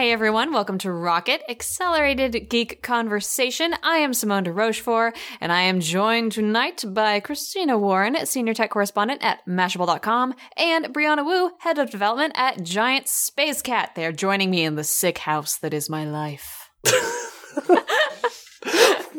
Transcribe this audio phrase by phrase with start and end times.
[0.00, 3.74] Hey everyone, welcome to Rocket Accelerated Geek Conversation.
[3.82, 8.70] I am Simone de Rochefort, and I am joined tonight by Christina Warren, Senior Tech
[8.70, 13.90] Correspondent at Mashable.com, and Brianna Wu, Head of Development at Giant Space Cat.
[13.94, 16.70] They are joining me in the sick house that is my life.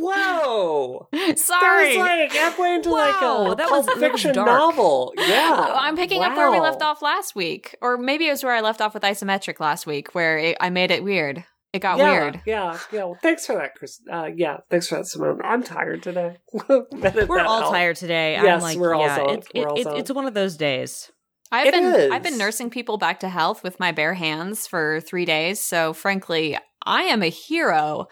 [0.02, 1.08] Whoa!
[1.36, 1.36] Sorry.
[1.36, 4.48] That was like halfway into like a that was- was fiction dark.
[4.48, 5.14] novel.
[5.18, 5.74] Yeah.
[5.76, 7.76] I'm picking up where we left off last week.
[7.82, 10.70] Or maybe it was where I left off with isometric last week, where it, I
[10.70, 11.44] made it weird.
[11.74, 12.42] It got yeah, weird.
[12.46, 13.04] Yeah, yeah.
[13.06, 14.02] Well, thanks for that, Chris.
[14.12, 15.40] Uh, yeah, thanks for that, Simone.
[15.42, 16.38] I'm tired today.
[16.70, 18.34] We're all tired today.
[18.34, 19.38] Yes, I'm like, we're all yeah, zoned.
[19.38, 19.98] it's, We're all it- zoned.
[20.00, 21.10] it's one of those days.
[21.50, 22.12] I've It been is.
[22.12, 25.60] I've been nursing people back to health with my bare hands for three days.
[25.62, 28.08] So frankly, I am a hero.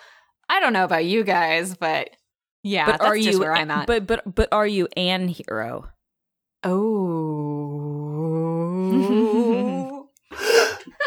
[0.49, 2.09] I don't know about you guys, but
[2.63, 3.39] yeah, but that's are just you?
[3.39, 3.87] where I'm at.
[3.87, 5.87] But but but are you an hero?
[6.63, 6.69] oh,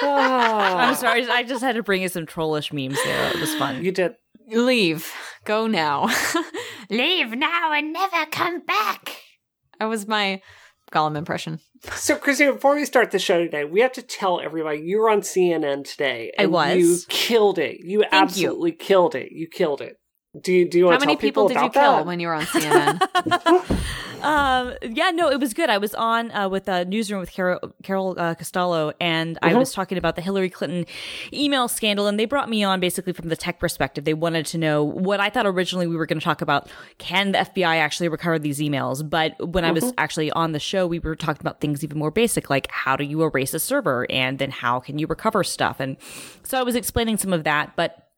[0.05, 0.79] Ah.
[0.89, 1.29] I'm sorry.
[1.29, 3.31] I just had to bring you some trollish memes there.
[3.31, 3.85] It was fun.
[3.85, 4.15] You did.
[4.49, 5.11] leave,
[5.45, 6.09] go now,
[6.91, 9.17] leave now and never come back.
[9.79, 10.41] That was my
[10.93, 11.61] Gollum impression.
[11.97, 15.21] So, Christina, before we start the show today, we have to tell everybody you're on
[15.21, 16.33] CNN today.
[16.39, 16.77] I and was.
[16.77, 17.81] You killed it.
[17.81, 18.07] You you.
[18.11, 19.33] absolutely killed it.
[19.33, 19.97] You killed it.
[20.41, 22.07] Do you do you How want to many tell people, did you about kill that?
[22.07, 24.23] when you were on CNN?
[24.23, 25.69] um, yeah, no, it was good.
[25.69, 29.59] I was on uh, with a newsroom with Carol, Carol uh, Costello, and I Mhm.
[29.59, 30.87] was talking about the Hillary Clinton
[31.35, 32.07] email scandal.
[32.07, 34.05] And they brought me on basically from the tech perspective.
[34.05, 36.67] They wanted to know what I thought originally we were going to talk about:
[36.97, 39.07] can the FBI actually recover these emails?
[39.09, 42.11] But when I was actually on the show, we were talking about things even more
[42.11, 45.79] basic, like how do you erase a server, and then how can you recover stuff.
[45.79, 45.99] And
[46.43, 48.09] so I was explaining some of that, but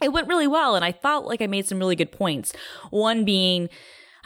[0.00, 2.52] it went really well and i felt like i made some really good points.
[2.90, 3.68] One being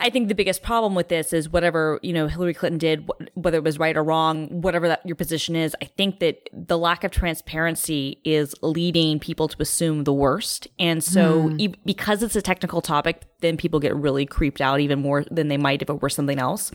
[0.01, 3.37] i think the biggest problem with this is whatever you know hillary clinton did wh-
[3.37, 6.79] whether it was right or wrong whatever that your position is i think that the
[6.79, 10.69] lack of transparency is leading people to assume the worst.
[10.79, 11.61] And so hmm.
[11.61, 15.49] e- because it's a technical topic then people get really creeped out even more than
[15.49, 16.71] they might if it were something else.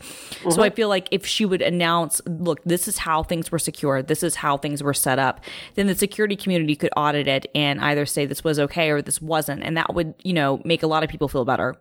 [0.50, 0.74] So i uh-huh.
[0.74, 4.36] feel like if she would announce look this is how things were secured this is
[4.36, 5.40] how things were set up
[5.74, 9.20] then the security community could audit it and either say this was okay or this
[9.20, 9.62] wasn't.
[9.62, 11.76] And that would you know make a lot of people feel better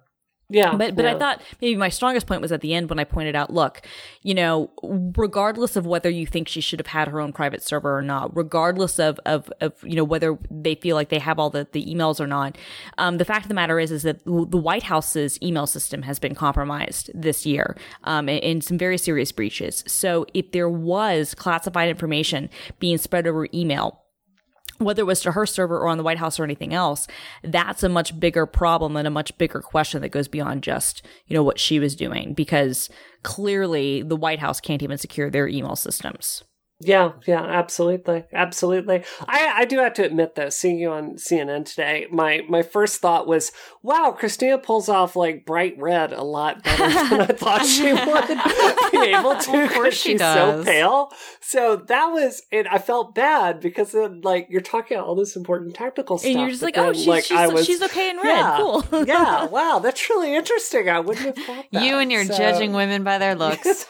[0.47, 3.03] Yeah, but but I thought maybe my strongest point was at the end when I
[3.03, 3.81] pointed out, look,
[4.21, 4.69] you know,
[5.17, 8.35] regardless of whether you think she should have had her own private server or not,
[8.35, 11.83] regardless of of, of you know whether they feel like they have all the, the
[11.85, 12.59] emails or not,
[12.99, 16.19] um, the fact of the matter is is that the White House's email system has
[16.19, 19.83] been compromised this year um, in, in some very serious breaches.
[19.87, 24.04] So if there was classified information being spread over email
[24.77, 27.07] whether it was to her server or on the White House or anything else,
[27.43, 31.33] that's a much bigger problem and a much bigger question that goes beyond just, you
[31.33, 32.89] know, what she was doing because
[33.23, 36.43] clearly the White House can't even secure their email systems.
[36.81, 39.05] Yeah, yeah, absolutely, absolutely.
[39.25, 42.99] I, I do have to admit though, seeing you on CNN today, my my first
[42.99, 47.65] thought was, wow, Christina pulls off like bright red a lot better than I thought
[47.65, 48.01] she would
[48.91, 49.63] be able to.
[49.63, 50.65] Of course she she's does.
[50.65, 51.11] so pale.
[51.39, 52.67] So that was it.
[52.69, 56.41] I felt bad because then, like you're talking about all this important technical stuff, And
[56.41, 58.25] you're just like, oh, she's, like, she's, was- she's okay in red.
[58.25, 59.05] Yeah, Cool.
[59.05, 60.89] yeah, wow, that's really interesting.
[60.89, 61.85] I wouldn't have thought that.
[61.85, 63.85] you and your So- judging women by their looks.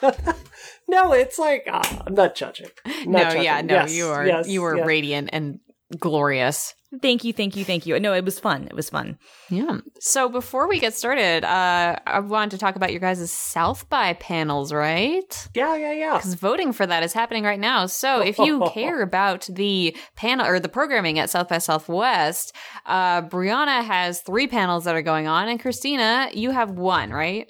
[0.88, 2.68] No, it's like ah, I'm not judging.
[2.84, 3.42] I'm no, judging.
[3.42, 4.86] yeah, no, Yes, you are yes, you were yes.
[4.86, 5.60] radiant and
[6.00, 6.74] glorious.
[7.02, 7.98] thank you, thank you, thank you.
[8.00, 8.64] No, it was fun.
[8.64, 9.18] It was fun.
[9.50, 9.78] Yeah.
[10.00, 14.14] So before we get started, uh, I wanted to talk about your guys' South by
[14.14, 15.48] panels, right?
[15.54, 16.16] Yeah, yeah, yeah.
[16.16, 17.86] Because voting for that is happening right now.
[17.86, 22.54] So if you care about the panel or the programming at South by Southwest,
[22.86, 27.46] uh, Brianna has three panels that are going on, and Christina, you have one, right?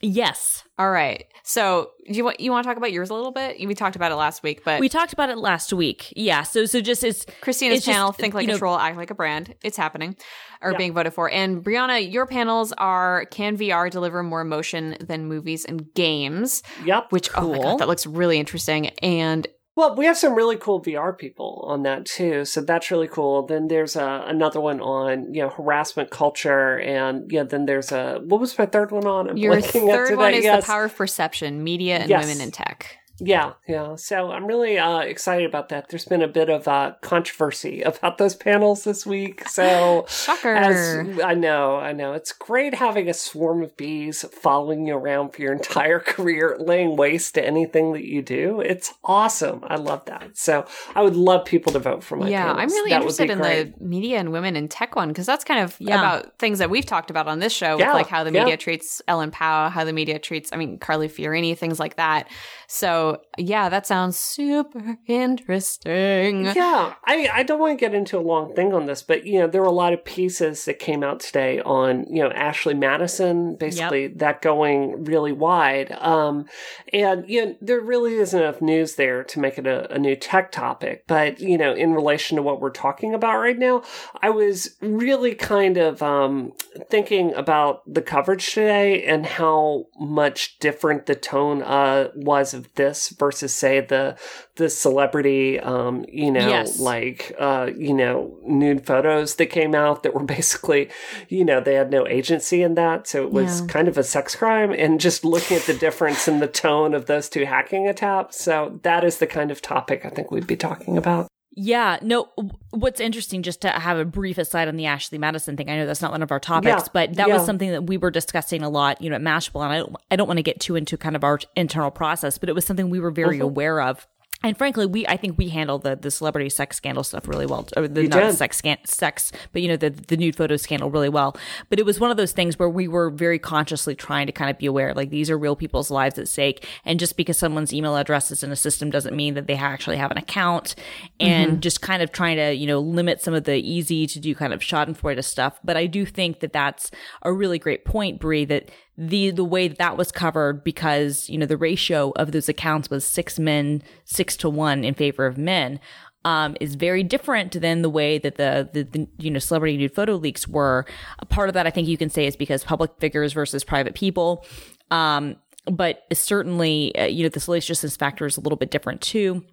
[0.00, 0.62] Yes.
[0.78, 1.24] All right.
[1.42, 3.56] So do you want you want to talk about yours a little bit?
[3.66, 6.12] We talked about it last week, but We talked about it last week.
[6.14, 6.42] Yeah.
[6.44, 9.14] So so just it's Christina's it's just, Think Like a know- Troll, Act Like a
[9.14, 9.54] Brand.
[9.62, 10.16] It's happening
[10.62, 10.78] or Yeah.
[10.78, 11.28] being voted for.
[11.30, 16.62] And Brianna, your panels are Can VR deliver more emotion than movies and games?
[16.84, 17.10] Yep.
[17.10, 18.88] Which, oh my God, that looks really interesting.
[19.02, 19.48] And
[19.78, 23.46] Well, we have some really cool VR people on that too, so that's really cool.
[23.46, 28.18] Then there's a, another one on you know harassment culture, and yeah, then there's a
[28.24, 29.30] what was my third one on?
[29.30, 30.64] I'm your third one is yes.
[30.64, 32.26] The Power of Perception Media and Yes.
[32.26, 32.98] Women in Tech.
[33.20, 33.96] Yeah, yeah.
[33.96, 35.88] So I'm really uh, excited about that.
[35.88, 40.54] There's been a bit of uh, controversy about those panels this week, so Shocker.
[40.54, 42.12] As I know, I know.
[42.12, 46.96] It's great having a swarm of bees following you around for your entire career, laying
[46.96, 48.60] waste to anything that you do.
[48.60, 49.64] It's awesome.
[49.66, 50.36] I love that.
[50.36, 52.58] So I would love people to vote for my yeah, panels.
[52.60, 53.78] I'm really That interested in great.
[53.78, 55.98] the media and women in tech one because that's kind of Yeah.
[55.98, 58.44] about things that we've talked about on this show, Yeah, like how the yeah.
[58.44, 62.28] media treats Ellen Pao, how the media treats, I mean, Carly Fiorina, things like that.
[62.66, 66.44] So So yeah, that sounds super interesting.
[66.46, 69.38] Yeah, I, I don't want to get into a long thing on this, but you
[69.38, 72.74] know, there were a lot of pieces that came out today on, you know, Ashley
[72.74, 74.18] Madison, basically yep.
[74.18, 75.92] that going really wide.
[75.92, 76.46] Um,
[76.92, 80.16] and you know, there really isn't enough news there to make it a, a new
[80.16, 81.04] tech topic.
[81.06, 83.82] But, you know, in relation to what we're talking about right now,
[84.20, 86.52] I was really kind of um,
[86.90, 92.97] thinking about the coverage today and how much different the tone uh, was of this
[93.10, 94.16] versus, say, the
[94.56, 96.78] the celebrity, um, you know, yes.
[96.80, 100.90] like uh, you know, nude photos that came out that were basically,
[101.28, 103.66] you know, they had no agency in that, so it was yeah.
[103.68, 104.72] kind of a sex crime.
[104.72, 108.80] And just looking at the difference in the tone of those two hacking attacks, so
[108.82, 111.28] that is the kind of topic I think we'd be talking about.
[111.60, 112.28] Yeah, no.
[112.70, 115.68] What's interesting, just to have a brief aside on the Ashley Madison thing.
[115.68, 117.34] I know that's not one of our topics, yeah, but that yeah.
[117.34, 119.64] was something that we were discussing a lot, you know, at Mashable.
[119.64, 122.38] And I don't, I don't want to get too into kind of our internal process,
[122.38, 123.42] but it was something we were very mm-hmm.
[123.42, 124.06] aware of
[124.44, 127.66] and frankly, we I think we handle the the celebrity sex scandal stuff really well.
[127.76, 130.90] Or the you not sex scan, sex, but you know the the nude photo scandal
[130.90, 131.36] really well.
[131.68, 134.48] But it was one of those things where we were very consciously trying to kind
[134.48, 137.74] of be aware, like these are real people's lives at stake, and just because someone's
[137.74, 140.76] email address is in a system doesn't mean that they actually have an account,
[141.18, 141.60] and mm-hmm.
[141.60, 144.52] just kind of trying to you know limit some of the easy to do kind
[144.52, 145.58] of Schadenfreude stuff.
[145.64, 146.92] But I do think that that's
[147.22, 148.44] a really great point, Brie.
[148.44, 148.70] That
[149.00, 152.90] the the way that, that was covered because you know the ratio of those accounts
[152.90, 155.78] was six men six to one in favor of men
[156.24, 159.94] um, is very different than the way that the, the, the you know celebrity nude
[159.94, 160.84] photo leaks were.
[161.20, 163.94] A part of that I think you can say is because public figures versus private
[163.94, 164.44] people.
[164.90, 165.36] Um,
[165.70, 169.44] but certainly, uh, you know, the salaciousness factor is a little bit different too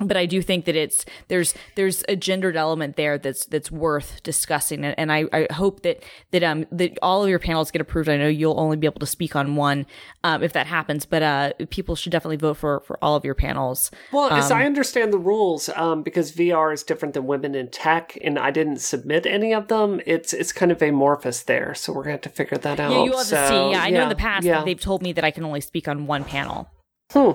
[0.00, 4.22] but I do think that it's there's there's a gendered element there that's that's worth
[4.22, 8.08] discussing, and I, I hope that that um that all of your panels get approved.
[8.08, 9.86] I know you'll only be able to speak on one
[10.24, 13.34] um, if that happens, but uh, people should definitely vote for for all of your
[13.34, 13.90] panels.
[14.12, 17.68] Well, um, as I understand the rules, um, because VR is different than women in
[17.68, 20.00] tech, and I didn't submit any of them.
[20.06, 22.90] It's it's kind of amorphous there, so we're gonna have to figure that out.
[22.92, 23.70] Yeah, you'll have so, to see.
[23.72, 24.64] Yeah, I yeah, know in the past yeah.
[24.64, 26.70] they've told me that I can only speak on one panel.
[27.12, 27.32] Hmm.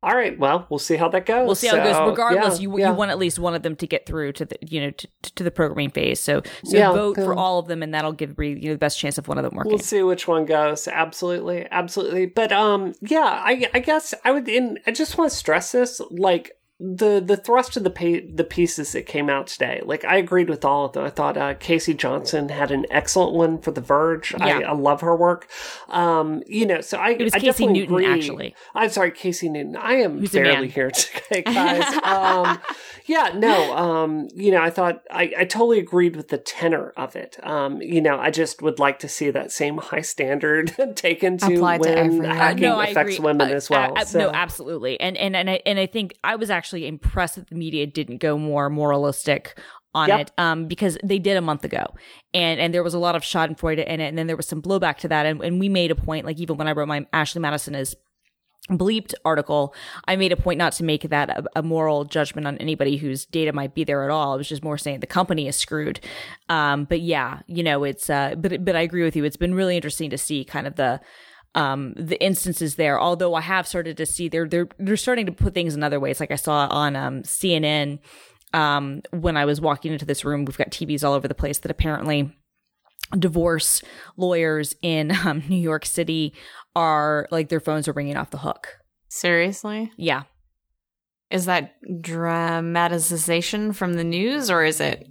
[0.00, 0.38] All right.
[0.38, 1.44] Well, we'll see how that goes.
[1.44, 2.10] We'll see how so, it goes.
[2.10, 2.90] Regardless, yeah, you yeah.
[2.90, 5.08] you want at least one of them to get through to the you know to,
[5.34, 6.20] to the programming phase.
[6.20, 8.98] So so yeah, vote for all of them, and that'll give you know the best
[8.98, 9.72] chance of one of them working.
[9.72, 10.86] We'll see which one goes.
[10.86, 12.26] Absolutely, absolutely.
[12.26, 14.48] But um, yeah, I I guess I would.
[14.48, 16.00] In I just want to stress this.
[16.10, 20.16] Like the the thrust of the pa- the pieces that came out today, like I
[20.16, 21.04] agreed with all of them.
[21.04, 24.32] I thought uh, Casey Johnson had an excellent one for The Verge.
[24.38, 24.58] Yeah.
[24.58, 25.48] I, I love her work.
[25.88, 28.06] Um, you know, so I it was I Casey Newton agree.
[28.06, 28.54] actually.
[28.76, 29.74] I'm sorry, Casey Newton.
[29.74, 31.82] I am Who's barely here today, guys.
[32.04, 32.60] um,
[33.06, 37.16] yeah, no, um, you know, I thought I, I totally agreed with the tenor of
[37.16, 37.38] it.
[37.42, 41.54] Um, you know, I just would like to see that same high standard taken to
[41.54, 43.94] Applied when to hacking no, affects women uh, as well.
[43.96, 44.18] Uh, so.
[44.18, 47.48] No, absolutely, and and and I, and I think I was actually actually impressed that
[47.48, 49.58] the media didn't go more moralistic
[49.94, 50.20] on yep.
[50.20, 51.86] it um, because they did a month ago.
[52.34, 54.60] And and there was a lot of schadenfreude in it and then there was some
[54.60, 55.24] blowback to that.
[55.24, 57.96] And, and we made a point like even when i wrote my ashley madison is
[58.70, 59.74] bleeped article
[60.04, 63.24] i made a point not to make that a, a, moral judgment on anybody whose
[63.24, 64.34] data might be there at all.
[64.34, 66.00] It was just more saying the company is screwed.
[66.50, 69.24] Um, but yeah you know it's uh, but but i agree with you.
[69.24, 71.00] It's been really interesting to see kind of the
[71.54, 73.00] um, the instances there.
[73.00, 76.00] Although I have started to see they're they're they're starting to put things in other
[76.00, 76.20] ways.
[76.20, 77.98] Like I saw on um, CNN
[78.52, 80.44] um, when I was walking into this room.
[80.44, 82.32] We've got TVs all over the place that apparently
[83.18, 83.82] divorce
[84.16, 86.34] lawyers in um, New York City
[86.74, 88.78] are like their phones are ringing off the hook.
[89.08, 89.92] Seriously?
[89.96, 90.24] Yeah.
[91.30, 95.06] Is that dramatization from the news or is it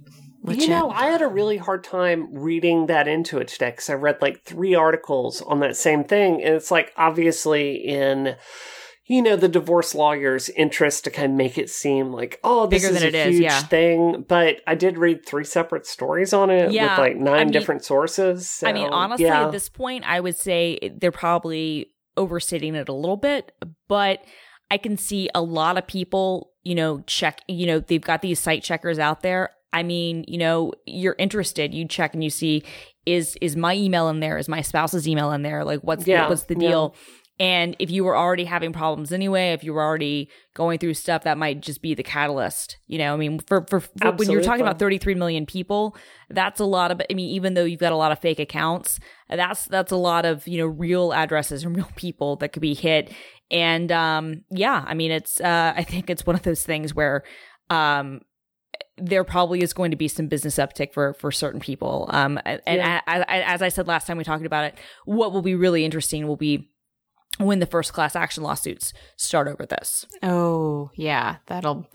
[0.46, 3.94] You know, I had a really hard time reading that into it today because I
[3.94, 6.42] read like three articles on that same thing.
[6.42, 8.36] And it's like obviously in,
[9.06, 12.82] you know, the divorce lawyer's interest to kind of make it seem like, oh, this
[12.82, 13.62] Bigger is a huge is, yeah.
[13.62, 14.24] thing.
[14.28, 16.92] But I did read three separate stories on it yeah.
[16.92, 18.48] with like nine I mean, different sources.
[18.48, 19.46] So, I mean, honestly, yeah.
[19.46, 23.52] at this point, I would say they're probably overstating it a little bit,
[23.88, 24.22] but
[24.70, 28.38] I can see a lot of people, you know, check, you know, they've got these
[28.38, 29.50] site checkers out there.
[29.72, 32.64] I mean, you know, you're interested, you check and you see
[33.06, 34.38] is is my email in there?
[34.38, 35.64] Is my spouse's email in there?
[35.64, 36.94] Like what's yeah, the, what's the deal?
[36.94, 37.00] Yeah.
[37.40, 41.22] And if you were already having problems anyway, if you were already going through stuff,
[41.22, 42.78] that might just be the catalyst.
[42.88, 45.96] You know, I mean, for, for, for when you're talking about 33 million people,
[46.30, 48.98] that's a lot of, I mean, even though you've got a lot of fake accounts,
[49.30, 52.74] that's, that's a lot of, you know, real addresses and real people that could be
[52.74, 53.12] hit.
[53.52, 57.22] And, um, yeah, I mean, it's, uh, I think it's one of those things where,
[57.70, 58.22] um,
[58.96, 62.06] there probably is going to be some business uptick for for certain people.
[62.10, 63.00] Um, and yeah.
[63.06, 66.26] as, as I said last time we talked about it, what will be really interesting
[66.26, 66.70] will be
[67.38, 70.06] when the first class action lawsuits start over this.
[70.22, 71.88] Oh, yeah, that'll.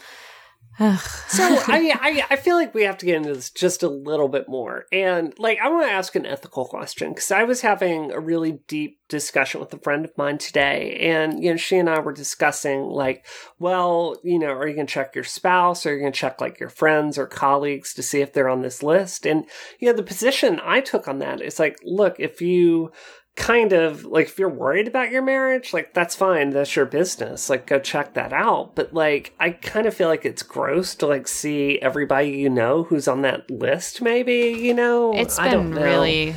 [0.78, 4.28] So I, I I feel like we have to get into this just a little
[4.28, 8.12] bit more, and like I want to ask an ethical question because I was having
[8.12, 11.90] a really deep discussion with a friend of mine today, and you know she and
[11.90, 13.26] I were discussing like,
[13.60, 16.20] well, you know, are you going to check your spouse, or are you going to
[16.20, 19.28] check like your friends or colleagues to see if they're on this list?
[19.28, 19.46] And
[19.80, 22.92] you know, the position I took on that is like, look, if you
[23.36, 26.52] kind of like if you're worried about your marriage, like that's fine.
[26.52, 27.50] That's your business.
[27.50, 28.76] Like go check that out.
[28.76, 32.84] But like I kind of feel like it's gross to like see everybody you know
[32.84, 34.02] who's on that list.
[34.02, 35.14] Maybe you know.
[35.14, 36.36] It's been really.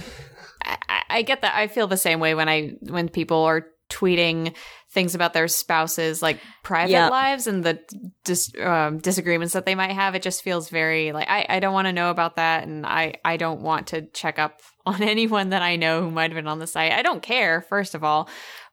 [0.63, 1.55] I, I get that.
[1.55, 4.55] I feel the same way when I when people are tweeting
[4.91, 7.11] things about their spouses like private yep.
[7.11, 7.79] lives and the
[8.25, 11.73] dis- um, disagreements that they might have it just feels very like i, I don't
[11.75, 15.51] want to know about that and i i don't want to check up on anyone
[15.51, 18.03] that i know who might have been on the site i don't care first of
[18.03, 18.29] all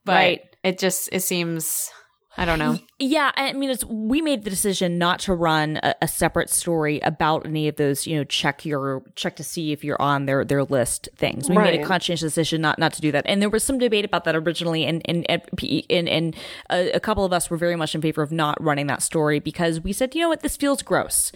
[0.05, 0.55] but right.
[0.63, 1.91] it just it seems
[2.35, 2.79] I don't know.
[2.97, 6.99] Yeah, I mean, it's we made the decision not to run a, a, separate story
[7.01, 8.07] about any of those.
[8.07, 11.47] You know, check your check to see if you're on their their list things.
[11.47, 11.71] We right.
[11.75, 14.23] made a conscientious decision not not to do that, and there was some debate about
[14.23, 16.35] that originally, and and and, and
[16.71, 19.39] a, a couple of us were very much in favor of not running that story
[19.39, 21.31] because we said, you know what, this feels gross.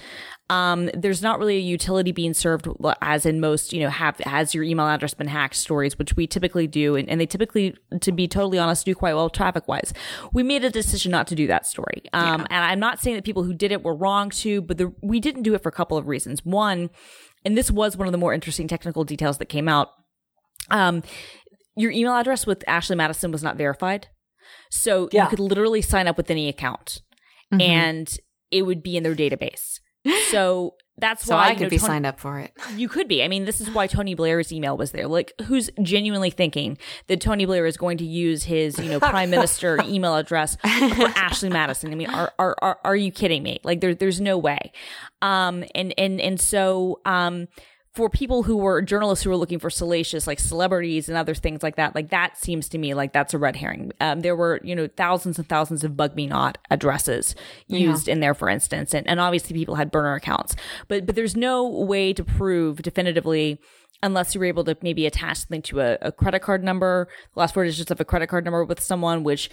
[0.49, 2.69] Um, there's not really a utility being served
[3.01, 6.25] as in most, you know, have has your email address been hacked stories, which we
[6.25, 9.93] typically do, and, and they typically, to be totally honest, do quite well traffic wise.
[10.31, 12.47] We made a decision not to do that story, um, yeah.
[12.49, 15.19] and I'm not saying that people who did it were wrong to, but the, we
[15.19, 16.45] didn't do it for a couple of reasons.
[16.45, 16.91] One,
[17.43, 19.89] and this was one of the more interesting technical details that came out.
[20.69, 21.03] Um,
[21.75, 24.07] your email address with Ashley Madison was not verified,
[24.71, 25.23] so yeah.
[25.23, 27.01] you could literally sign up with any account,
[27.53, 27.59] mm-hmm.
[27.59, 28.17] and
[28.49, 29.81] it would be in their database.
[30.29, 32.51] So that's so why I could know, be Tony, signed up for it.
[32.75, 33.23] You could be.
[33.23, 35.07] I mean, this is why Tony Blair's email was there.
[35.07, 39.29] Like, who's genuinely thinking that Tony Blair is going to use his, you know, prime
[39.29, 41.91] minister email address for Ashley Madison?
[41.91, 43.59] I mean, are, are are are you kidding me?
[43.63, 44.71] Like, there, there's no way.
[45.21, 47.47] Um, and and and so um
[47.93, 51.63] for people who were journalists who were looking for salacious like celebrities and other things
[51.63, 53.91] like that like that seems to me like that's a red herring.
[53.99, 57.35] Um, there were you know thousands and thousands of BugMeNot addresses
[57.67, 58.13] used yeah.
[58.13, 60.55] in there for instance and, and obviously people had burner accounts.
[60.87, 63.59] But but there's no way to prove definitively
[64.03, 67.07] unless you were able to maybe attach something to a, a credit card number.
[67.33, 69.49] The last four digits of a credit card number with someone which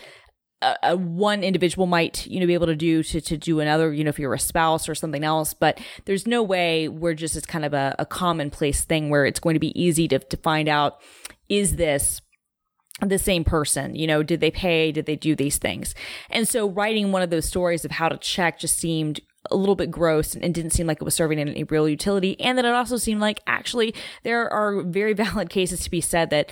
[0.82, 4.04] a, one individual might you know be able to do to to do another you
[4.04, 7.46] know if you're a spouse or something else but there's no way we're just it's
[7.46, 10.68] kind of a, a commonplace thing where it's going to be easy to to find
[10.68, 11.00] out
[11.48, 12.20] is this
[13.00, 13.94] the same person?
[13.94, 14.92] You know did they pay?
[14.92, 15.94] Did they do these things?
[16.30, 19.74] And so writing one of those stories of how to check just seemed a little
[19.74, 22.40] bit gross and didn't seem like it was serving any real utility.
[22.40, 26.30] And that it also seemed like actually there are very valid cases to be said
[26.30, 26.50] that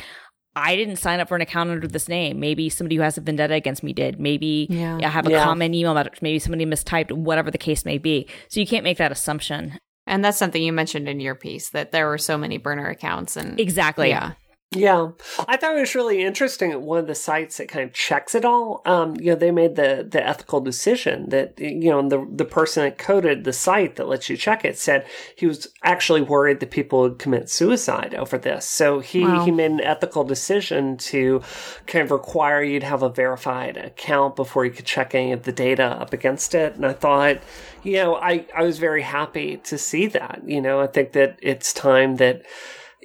[0.55, 2.39] I didn't sign up for an account under this name.
[2.39, 4.21] Maybe somebody who has a vendetta against me did.
[4.21, 4.99] Maybe yeah.
[5.03, 5.45] I have a yeah.
[5.45, 6.21] common email about it.
[6.21, 8.29] Maybe somebody mistyped, whatever the case may be.
[8.49, 9.79] So you can't make that assumption.
[10.07, 13.37] And that's something you mentioned in your piece that there were so many burner accounts
[13.37, 14.09] and exactly.
[14.09, 14.33] Yeah.
[14.75, 15.11] Yeah,
[15.47, 16.73] I thought it was really interesting.
[16.73, 19.50] At one of the sites that kind of checks it all, um, you know, they
[19.50, 23.97] made the the ethical decision that you know the the person that coded the site
[23.97, 28.14] that lets you check it said he was actually worried that people would commit suicide
[28.14, 28.67] over this.
[28.67, 29.45] So he wow.
[29.45, 31.43] he made an ethical decision to
[31.87, 35.43] kind of require you to have a verified account before you could check any of
[35.43, 36.76] the data up against it.
[36.76, 37.43] And I thought,
[37.83, 40.41] you know, I I was very happy to see that.
[40.47, 42.43] You know, I think that it's time that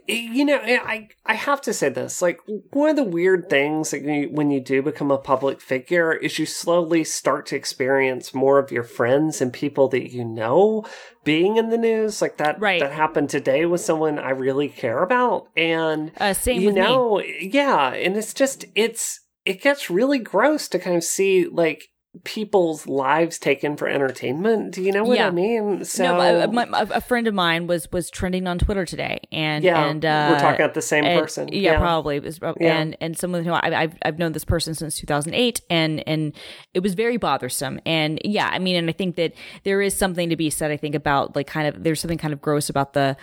[0.07, 2.21] you know, I I have to say this.
[2.21, 2.39] Like
[2.71, 6.39] one of the weird things that you, when you do become a public figure is
[6.39, 10.85] you slowly start to experience more of your friends and people that you know
[11.23, 12.21] being in the news.
[12.21, 12.79] Like that right.
[12.79, 17.49] that happened today with someone I really care about, and uh, same you know, me.
[17.51, 17.93] yeah.
[17.93, 21.89] And it's just it's it gets really gross to kind of see like
[22.23, 24.73] people's lives taken for entertainment.
[24.73, 25.27] Do you know what yeah.
[25.27, 25.85] I mean?
[25.85, 29.63] So no, a, my, a, friend of mine was was trending on Twitter today, and
[29.63, 31.49] yeah, and uh, we're talking about the same and, person.
[31.49, 32.19] Yeah, yeah, probably.
[32.19, 32.77] Was, yeah.
[32.77, 36.33] And and someone who I, have I've known this person since 2008, and and
[36.73, 37.79] it was very bothersome.
[37.85, 39.33] And yeah, I mean, and I think that
[39.63, 40.71] there is something to be said.
[40.71, 43.17] I think about like kind of there's something kind of gross about the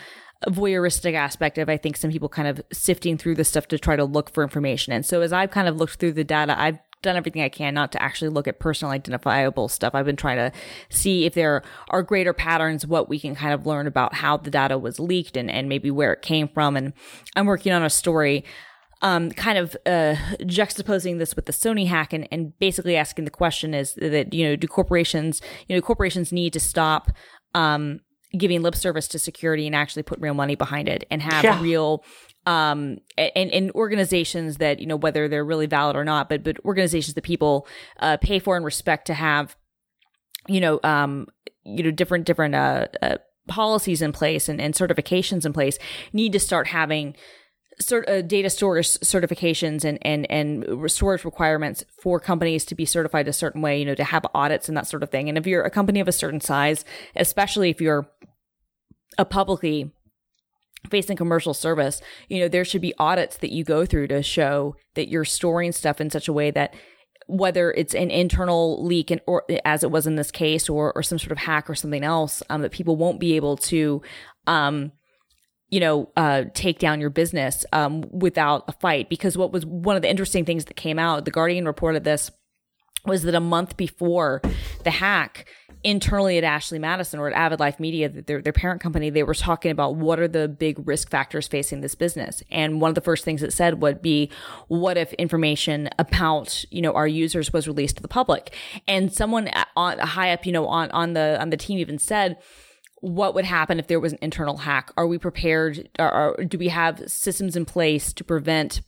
[0.48, 3.96] voyeuristic aspect of I think some people kind of sifting through the stuff to try
[3.96, 4.92] to look for information.
[4.92, 7.72] And so as I've kind of looked through the data, I've done everything I can
[7.74, 9.94] not to actually look at personal identifiable stuff.
[9.94, 10.50] I've been trying to
[10.90, 14.50] see if there are greater patterns, what we can kind of learn about how the
[14.50, 16.76] data was leaked and, and maybe where it came from.
[16.76, 16.92] And
[17.36, 18.44] I'm working on a story
[19.02, 23.30] um, kind of uh, juxtaposing this with the Sony hack and, and basically asking the
[23.30, 27.10] question is that, you know, do corporations, you know, corporations need to stop
[27.54, 28.00] um,
[28.38, 31.60] giving lip service to security and actually put real money behind it and have Yeah.
[31.60, 32.02] real
[32.46, 36.62] um and, and organizations that you know whether they're really valid or not but but
[36.64, 37.66] organizations that people
[38.00, 39.56] uh pay for and respect to have
[40.48, 41.26] you know um
[41.64, 45.78] you know different different uh, uh policies in place and, and certifications in place
[46.12, 47.14] need to start having
[47.80, 53.28] sort uh, data storage certifications and and and storage requirements for companies to be certified
[53.28, 55.28] a certain way you know to have audits and that sort of thing.
[55.28, 56.84] And if you're a company of a certain size
[57.16, 58.08] especially if you're
[59.18, 59.92] a publicly
[60.88, 64.76] facing commercial service you know there should be audits that you go through to show
[64.94, 66.74] that you're storing stuff in such a way that
[67.26, 71.02] whether it's an internal leak and or as it was in this case or or
[71.02, 74.02] some sort of hack or something else um, that people won't be able to
[74.46, 74.92] um
[75.74, 79.08] you know, uh, take down your business um, without a fight.
[79.08, 82.30] Because what was one of the interesting things that came out, the Guardian reported this,
[83.06, 84.40] was that a month before
[84.84, 85.46] the hack,
[85.84, 89.34] internally at Ashley Madison or at Avid Life Media, their, their parent company, they were
[89.34, 92.42] talking about what are the big risk factors facing this business.
[92.50, 94.30] And one of the first things it said would be,
[94.68, 98.54] what if information about, you know, our users was released to the public?
[98.88, 102.38] And someone on high up, you know, on, on the, on the team even said,
[103.00, 104.90] what would happen if there was an internal hack?
[104.96, 105.90] Are we prepared?
[105.98, 108.80] Or, or do we have systems in place to prevent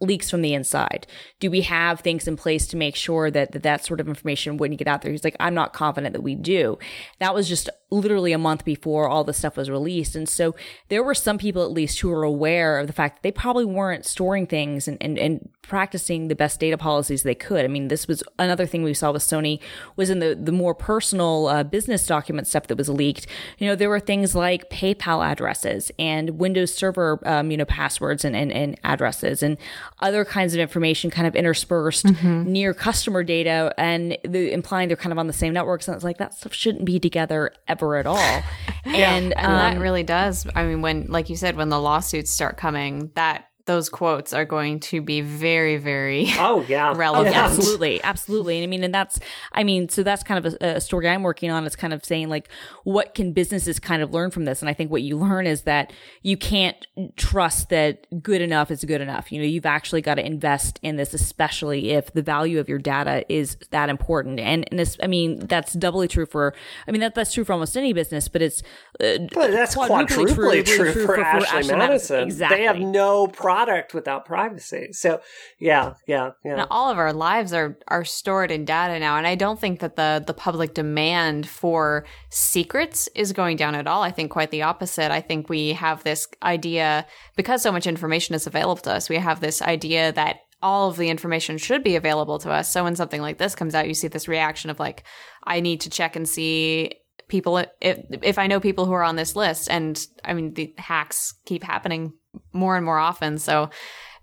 [0.00, 1.06] leaks from the inside?
[1.40, 4.56] Do we have things in place to make sure that, that that sort of information
[4.56, 5.12] wouldn't get out there?
[5.12, 6.78] He's like, I'm not confident that we do.
[7.18, 10.16] That was just literally a month before all the stuff was released.
[10.16, 10.54] And so
[10.88, 13.64] there were some people at least who were aware of the fact that they probably
[13.64, 17.64] weren't storing things and, and, and practicing the best data policies they could.
[17.64, 19.60] I mean, this was another thing we saw with Sony
[19.94, 23.26] was in the, the more personal uh, business document stuff that was leaked.
[23.58, 28.24] You know, there were things like PayPal addresses and Windows Server, um, you know, passwords
[28.24, 29.56] and, and, and addresses and
[30.00, 32.06] other kinds of information kind of interspersed
[32.46, 35.86] near customer data and the, implying they're kind of on the same networks.
[35.86, 38.42] And it's like that stuff shouldn't be together ever at all.
[38.84, 40.44] And, And that um, really does.
[40.56, 44.44] I mean, when, like you said, when the lawsuits start coming, that those quotes are
[44.44, 47.34] going to be very, very Oh yeah, relevant.
[47.34, 47.44] Yeah.
[47.44, 49.20] absolutely absolutely and i mean and that's
[49.52, 52.04] i mean so that's kind of a, a story i'm working on it's kind of
[52.04, 52.48] saying like
[52.84, 55.62] what can businesses kind of learn from this and i think what you learn is
[55.62, 60.14] that you can't trust that good enough is good enough you know you've actually got
[60.16, 64.66] to invest in this especially if the value of your data is that important and,
[64.70, 66.54] and this i mean that's doubly true for
[66.86, 68.62] i mean that that's true for almost any business but it's
[69.00, 71.78] uh, But that's quadruply quadruply true, true for, for- for Ashley, Ashley Madison.
[71.78, 72.22] Madison.
[72.24, 72.58] Exactly.
[72.58, 74.88] They have no product without privacy.
[74.92, 75.20] So
[75.58, 76.56] yeah, yeah, yeah.
[76.56, 79.80] Now, all of our lives are are stored in data now, and I don't think
[79.80, 84.02] that the the public demand for secrets is going down at all.
[84.02, 85.10] I think quite the opposite.
[85.10, 89.08] I think we have this idea because so much information is available to us.
[89.08, 92.72] We have this idea that all of the information should be available to us.
[92.72, 95.02] So when something like this comes out, you see this reaction of like,
[95.44, 96.94] I need to check and see
[97.28, 99.68] people if if I know people who are on this list.
[99.70, 102.12] And I mean, the hacks keep happening
[102.52, 103.38] more and more often.
[103.38, 103.70] So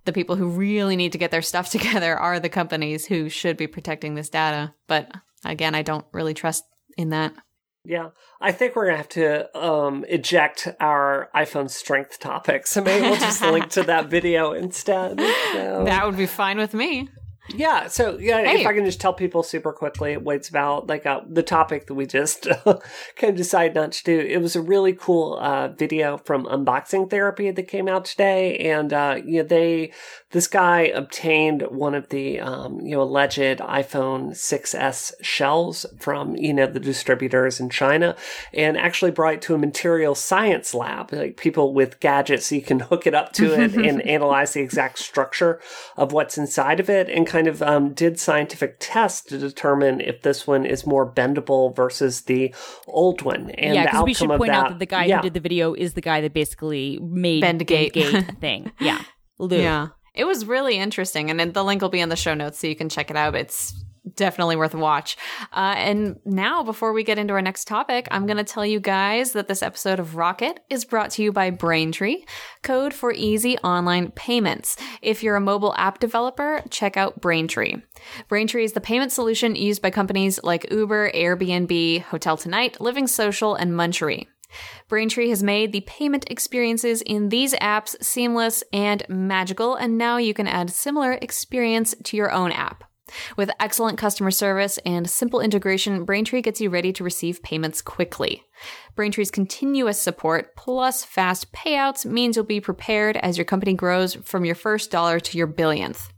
[0.06, 3.58] the people who really need to get their stuff together are the companies who should
[3.58, 4.74] be protecting this data.
[4.88, 5.12] But
[5.46, 6.64] again, I don't really trust
[6.98, 7.34] in that.
[7.86, 8.10] Yeah,
[8.42, 12.68] I think we're gonna have to um, eject our iPhone strength topic.
[12.68, 15.20] So maybe we'll just link to that video instead.
[15.54, 17.08] So- That would be fine with me.
[17.56, 18.62] Yeah, so yeah, Hey.
[18.62, 21.88] if I can just tell people super quickly what it's about, like uh, the topic
[21.88, 24.20] that we just kind of decided not to do.
[24.20, 28.94] It was a really cool uh, video from Unboxing Therapy that came out today, and
[28.94, 29.92] uh, you know they
[30.32, 36.54] this guy obtained one of the um, you know alleged iPhone 6s shells from you
[36.54, 38.16] know the distributors in China,
[38.54, 42.62] and actually brought it to a material science lab, like people with gadgets, so you
[42.62, 45.60] can hook it up to it and analyze the exact structure
[45.98, 50.22] of what's inside of it, and kind of um, did scientific tests to determine if
[50.22, 52.54] this one is more bendable versus the
[52.88, 53.52] old one.
[53.52, 55.18] And yeah, because we should point that, out that the guy yeah.
[55.18, 57.94] who did the video is the guy that basically made Bendgate.
[57.94, 58.72] the Bendgate thing.
[58.80, 59.02] Yeah,
[59.38, 59.58] Lou.
[59.58, 59.90] Yeah.
[60.16, 61.30] It was really interesting.
[61.30, 63.36] And the link will be in the show notes so you can check it out.
[63.36, 63.74] It's
[64.20, 65.18] definitely worth a watch.
[65.52, 68.80] Uh, and now, before we get into our next topic, I'm going to tell you
[68.80, 72.24] guys that this episode of Rocket is brought to you by Braintree,
[72.62, 74.78] code for easy online payments.
[75.02, 77.78] If you're a mobile app developer, check out Braintree.
[78.28, 83.56] Braintree is the payment solution used by companies like Uber, Airbnb, Hotel Tonight, Living Social,
[83.56, 84.28] and Munchery.
[84.88, 90.34] Braintree has made the payment experiences in these apps seamless and magical, and now you
[90.34, 92.84] can add similar experience to your own app.
[93.38, 98.44] With excellent customer service and simple integration, Braintree gets you ready to receive payments quickly.
[98.96, 104.46] Braintree's continuous support plus fast payouts means you'll be prepared as your company grows from
[104.46, 106.10] your first dollar to your billionth.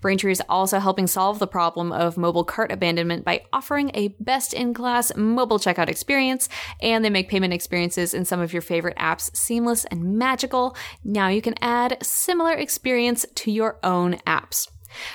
[0.00, 4.52] Braintree is also helping solve the problem of mobile cart abandonment by offering a best
[4.52, 6.48] in class mobile checkout experience,
[6.80, 10.76] and they make payment experiences in some of your favorite apps seamless and magical.
[11.04, 14.68] Now you can add similar experience to your own apps.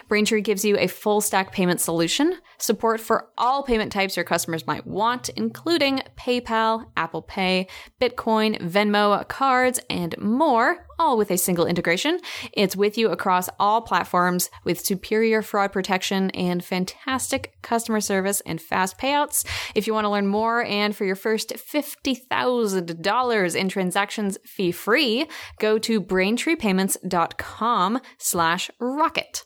[0.07, 4.67] Braintree gives you a full stack payment solution, support for all payment types your customers
[4.67, 7.67] might want, including PayPal, Apple Pay,
[8.01, 12.19] Bitcoin, Venmo, cards, and more, all with a single integration.
[12.53, 18.61] It's with you across all platforms with superior fraud protection and fantastic customer service and
[18.61, 19.45] fast payouts.
[19.75, 25.27] If you want to learn more and for your first $50,000 in transactions fee free,
[25.59, 29.45] go to braintreepayments.com slash rocket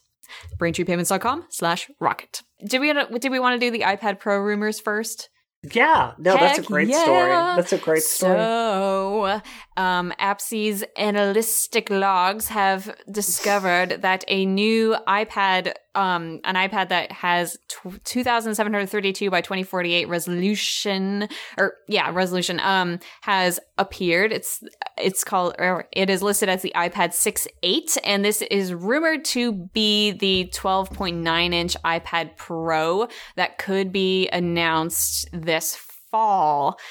[0.58, 2.41] braintreepayments.com slash rocket.
[2.65, 5.30] Did we, did we want to do the iPad Pro rumors first?
[5.74, 7.04] Yeah, no, that's a great yeah.
[7.04, 7.30] story.
[7.30, 8.36] That's a great story.
[8.36, 9.41] So,
[9.82, 17.58] um, Appsee's analytic logs have discovered that a new iPad, um, an iPad that has
[17.67, 24.32] tw 2,732 by 2048 resolution, or yeah, resolution, um, has appeared.
[24.32, 24.63] It's,
[25.00, 29.52] it's called, or it is listed as the iPad 6.8, and this is rumored to
[29.74, 35.76] be the 12.9 inch iPad Pro that could be announced this
[36.12, 36.78] fall.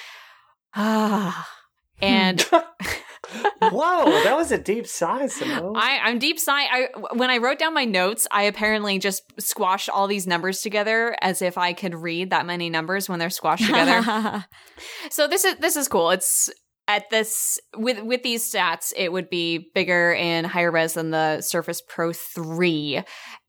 [0.72, 1.59] Ah.
[2.02, 2.40] And
[3.62, 5.76] Whoa, that was a deep sigh, Simone.
[5.76, 6.64] I, I'm deep sigh.
[6.64, 11.16] I when I wrote down my notes, I apparently just squashed all these numbers together
[11.20, 14.46] as if I could read that many numbers when they're squashed together.
[15.10, 16.10] so this is this is cool.
[16.10, 16.50] It's
[16.90, 21.40] at this with with these stats, it would be bigger and higher res than the
[21.40, 23.02] Surface Pro 3.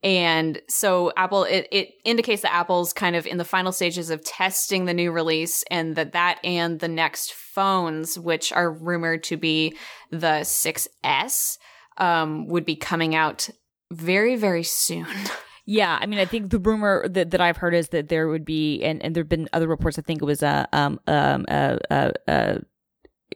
[0.04, 4.24] And so Apple it, it indicates that Apple's kind of in the final stages of
[4.24, 9.36] testing the new release and that that and the next phones, which are rumored to
[9.36, 9.76] be
[10.10, 11.58] the 6S,
[11.98, 13.50] um, would be coming out
[13.90, 15.06] very, very soon.
[15.64, 18.44] Yeah, I mean, I think the rumor that, that I've heard is that there would
[18.44, 19.96] be, and, and there have been other reports.
[19.96, 22.58] I think it was a um um uh, uh, uh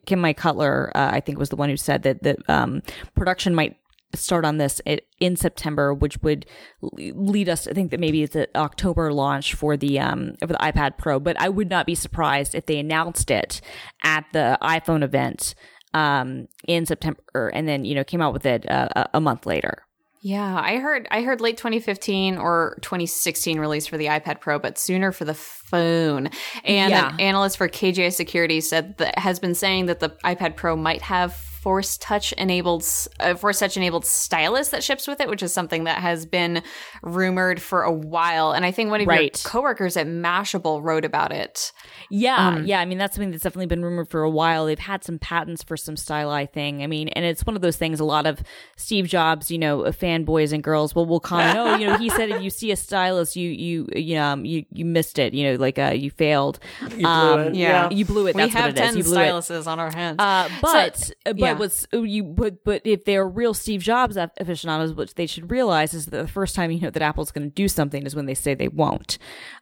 [0.06, 2.82] Kim Mike Cutler, uh, I think was the one who said that the um
[3.14, 3.76] production might
[4.14, 4.80] start on this
[5.20, 6.46] in September, which would
[6.80, 7.66] lead us.
[7.66, 11.18] I think that maybe it's an October launch for the um for the iPad Pro.
[11.20, 13.60] But I would not be surprised if they announced it
[14.02, 15.54] at the iPhone event
[15.94, 19.46] um in September, and then you know came out with it uh, a, a month
[19.46, 19.85] later.
[20.26, 24.76] Yeah, I heard I heard late 2015 or 2016 release for the iPad Pro, but
[24.76, 26.30] sooner for the phone.
[26.64, 27.10] And Yeah.
[27.14, 31.02] an analyst for KGI Security said that has been saying that the iPad Pro might
[31.02, 32.84] have Force Touch enabled
[33.18, 36.62] uh, Force Touch enabled stylus that ships with it, which is something that has been
[37.02, 38.52] rumored for a while.
[38.52, 39.42] And I think one of Right.
[39.42, 41.72] your coworkers at Mashable wrote about it.
[42.08, 42.78] Yeah, yeah.
[42.78, 44.66] I mean, that's something that's definitely been rumored for a while.
[44.66, 46.84] They've had some patents for some styli thing.
[46.84, 47.98] I mean, and it's one of those things.
[47.98, 48.44] A lot of
[48.76, 52.30] Steve Jobs, you know, fanboys and girls will will comment, "Oh, you know, he said
[52.30, 55.34] if you see a stylus, you you you um you you missed it.
[55.34, 56.60] You know, like uh you failed.
[56.82, 57.54] You blew it.
[57.56, 57.90] yeah.
[57.90, 58.36] you blew it.
[58.36, 58.86] we have what it is.
[58.90, 59.32] 10 You blew it.
[59.32, 60.16] styluses on our hands.
[60.20, 61.55] Uh, but but yeah.
[61.58, 66.06] What's you but but if they're real Steve Jobs aficionados, what they should realize is
[66.06, 68.34] that the first time you know that Apple's going to do something is when they
[68.34, 69.18] say they won't.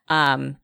[0.08, 0.58] Um,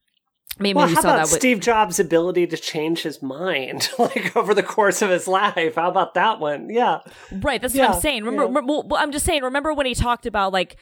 [0.58, 3.90] maybe well, we how saw about that with Steve Jobs' ability to change his mind,
[3.98, 5.74] like over the course of his life?
[5.76, 6.70] How about that one?
[6.70, 7.00] Yeah,
[7.32, 8.24] Right, that's Yeah, what I'm saying.
[8.24, 8.66] Remember, yeah.
[8.66, 9.42] well, I'm just saying.
[9.42, 10.76] Remember when he talked about like,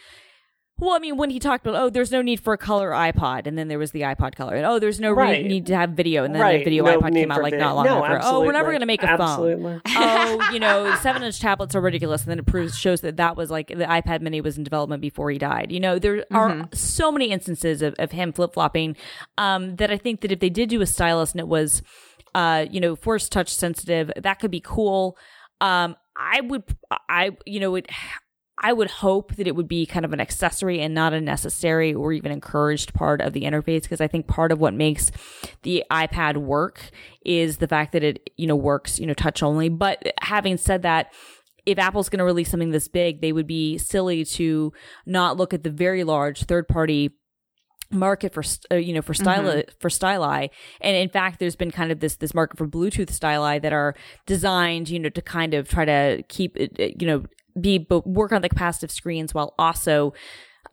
[0.80, 3.48] well, I mean, when he talked about, oh, there's no need for a color iPod,
[3.48, 5.90] and then there was the iPod color, and oh, there's no re- need to have
[5.90, 6.58] video, and then right.
[6.58, 7.66] the video no iPod came out like video.
[7.66, 8.20] not long no, after.
[8.22, 9.62] Oh, we're never going to make a absolutely.
[9.62, 9.82] phone.
[9.86, 13.36] oh, you know, seven inch tablets are ridiculous, and then it proves shows that that
[13.36, 15.72] was like the iPad Mini was in development before he died.
[15.72, 18.96] You know, there are so many instances of, of him flip flopping
[19.36, 21.82] um, that I think that if they did do a stylus and it was,
[22.36, 25.18] uh, you know, force touch sensitive, that could be cool.
[25.60, 26.62] Um, I would,
[27.08, 27.88] I, you know, it,
[28.60, 31.94] I would hope that it would be kind of an accessory and not a necessary
[31.94, 35.12] or even encouraged part of the interface because I think part of what makes
[35.62, 36.90] the iPad work
[37.24, 39.68] is the fact that it, you know, works, you know, touch only.
[39.68, 41.12] But having said that,
[41.66, 44.72] if Apple's going to release something this big, they would be silly to
[45.06, 47.10] not look at the very large third party
[47.90, 50.50] market for uh, you know for style for styli
[50.82, 53.94] and in fact there's been kind of this this market for bluetooth styli that are
[54.26, 57.24] designed you know to kind of try to keep it you know
[57.60, 60.12] be work on the capacitive screens while also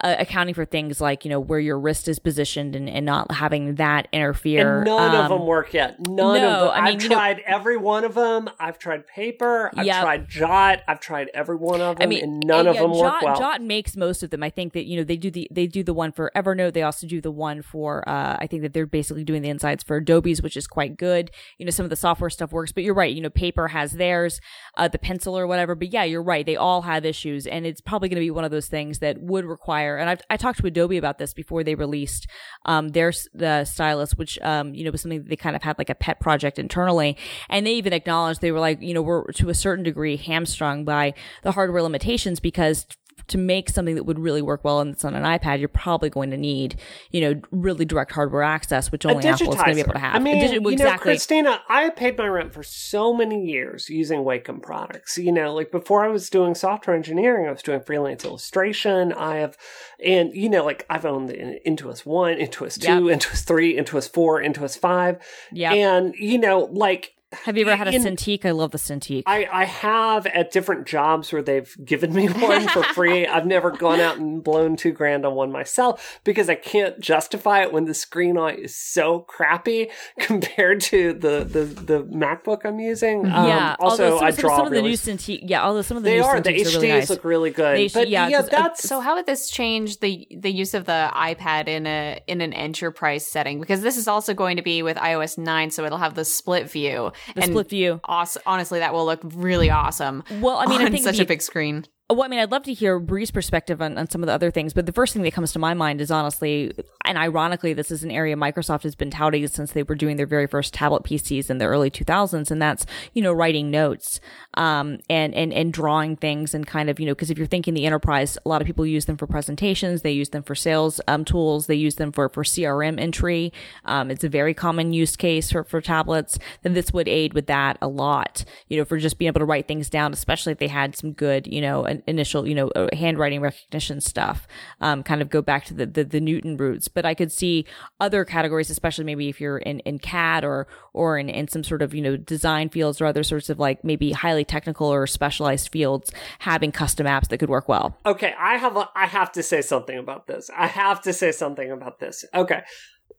[0.02, 3.32] uh, accounting for things like you know where your wrist is positioned and, and not
[3.32, 4.78] having that interfere.
[4.78, 6.00] And none Um, of them work yet.
[6.00, 6.70] None no, of them.
[6.74, 8.50] I mean, I've you know- tried every one of them.
[8.60, 9.72] I've tried paper.
[9.76, 10.02] I've Yep.
[10.02, 10.82] tried Jot.
[10.88, 13.22] I've tried every one of them, I mean, and none of yeah, them Jot, work
[13.24, 13.36] well.
[13.40, 14.44] Jot makes most of them.
[14.44, 16.74] I think that you know they do the they do the one for Evernote.
[16.74, 19.84] They also do the one for uh, I think that they're basically doing the insides
[19.84, 21.32] for Adobe's, which is quite good.
[21.58, 23.14] You know, some of the software stuff works, but you're right.
[23.14, 24.40] You know, Paper has theirs,
[24.78, 25.76] uh, the pencil or whatever.
[25.76, 26.46] But yeah, you're right.
[26.46, 29.22] They all have issues, and it's probably going to be one of those things that
[29.22, 29.85] would require.
[29.98, 32.28] And I've, I talked to Adobe about this before they released
[32.66, 35.90] um, their the stylus, which um, you know was something they kind of had like
[35.90, 37.18] a pet project internally,
[37.50, 40.86] and they even acknowledged they were like, you know, we're to a certain degree hamstrung
[40.86, 42.86] by the hardware limitations because
[43.28, 46.10] to make something that would really work well and it's on an iPad, you're probably
[46.10, 46.76] going to need,
[47.12, 50.00] you know, really direct hardware access, which only Apple is going to be able to
[50.00, 50.16] have.
[50.16, 51.14] I mean, digi- you know, exactly.
[51.14, 55.18] Christina, I have paid my rent for so many years using Wacom products.
[55.18, 59.12] You know, like before I was doing software engineering, I was doing freelance illustration.
[59.14, 59.58] I have,
[60.04, 64.42] and you know, like I've owned the Intuos One, Intuos Two, Intuos Three, Intuos Four,
[64.42, 65.18] Intuos Five.
[65.52, 65.74] Yep.
[65.74, 68.46] and you know, like have you ever had a in- Cintiq?
[68.46, 69.24] I love the Cintiq.
[69.26, 73.26] I, I have at different jobs where they've given me one for free.
[73.36, 77.64] I've never gone out and blown two grand on one myself because I can't justify
[77.64, 82.62] it when the screen on it is so crappy compared to the, the, the MacBook
[82.66, 83.26] I'm using.
[83.26, 83.76] Um, yeah.
[83.80, 85.64] Also, although some, I some, draw some of the new Cintiq, yeah.
[85.66, 86.40] Although some of the they new are.
[86.40, 87.10] The Cintiqs HDs are really nice.
[87.10, 87.78] look really good.
[87.78, 88.88] The H- but yeah, yeah, 'cause, uh, that's.
[88.88, 92.54] So how would this change the the use of the iPad in a in an
[92.54, 93.60] enterprise setting?
[93.60, 96.70] Because this is also going to be with iOS nine, so it'll have the split
[96.70, 97.12] view.
[97.34, 98.00] The split view.
[98.04, 98.42] Awesome.
[98.46, 100.24] Honestly, that will look really awesome.
[100.42, 101.86] Well, I mean, I think such the- a big screen.
[102.08, 104.52] Well, I mean, I'd love to hear Bree's perspective on, on some of the other
[104.52, 106.72] things, but the first thing that comes to my mind is honestly,
[107.04, 110.28] and ironically, this is an area Microsoft has been touting since they were doing their
[110.28, 114.20] very first tablet PCs in the early 2000s, and that's, you know, writing notes,
[114.54, 117.74] um, and, and, and drawing things and kind of, you know, because if you're thinking
[117.74, 121.02] the enterprise, a lot of people use them for presentations, they use them for sales,
[121.08, 123.52] um, tools, they use them for, for CRM entry.
[123.84, 127.48] Um, it's a very common use case for, for tablets, then this would aid with
[127.48, 130.60] that a lot, you know, for just being able to write things down, especially if
[130.60, 134.48] they had some good, you know, initial, you know, uh, handwriting recognition stuff,
[134.82, 136.88] um, kind of go back to the, the, the Newton roots.
[136.88, 137.66] But I could see
[138.00, 141.82] other categories, especially maybe if you're in, in CAD or, or in, in some sort
[141.82, 145.70] of, you know, design fields or other sorts of like maybe highly technical or specialized
[145.70, 147.98] fields, having custom apps that could work well.
[148.06, 150.50] Okay, I have a, I have to say something about this.
[150.56, 152.26] I have to say something about this.
[152.34, 152.62] Okay.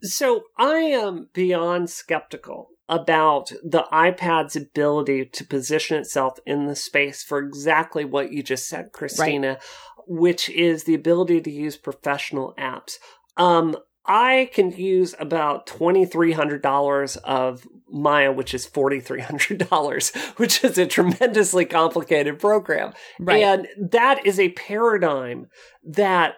[0.02, 7.22] So I am beyond skeptical about the iPad's ability to position itself in the space
[7.22, 9.58] for exactly what you just said, Christina,
[10.06, 12.98] which is the ability to use professional apps.
[13.36, 21.64] Um, I can use about $2,300 of Maya, which is $4,300, which is a tremendously
[21.64, 22.92] complicated program.
[23.18, 23.42] Right.
[23.42, 25.48] And that is a paradigm
[25.84, 26.34] that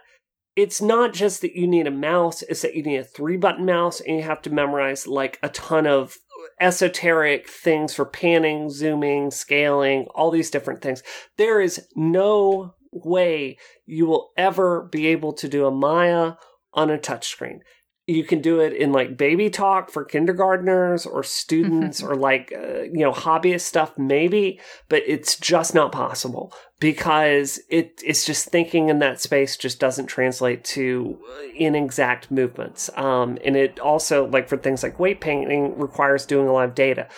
[0.56, 3.64] it's not just that you need a mouse, it's that you need a three button
[3.64, 6.16] mouse and you have to memorize like a ton of
[6.60, 11.02] esoteric things for panning, zooming, scaling, all these different things.
[11.36, 16.34] There is no way you will ever be able to do a Maya
[16.72, 17.60] on a touchscreen.
[18.08, 22.82] You can do it in like baby talk for kindergartners or students or like, uh,
[22.82, 28.88] you know, hobbyist stuff, maybe, but it's just not possible because it, it's just thinking
[28.88, 31.18] in that space just doesn't translate to
[31.54, 32.88] inexact movements.
[32.96, 36.74] Um, and it also, like for things like weight painting, requires doing a lot of
[36.74, 37.08] data.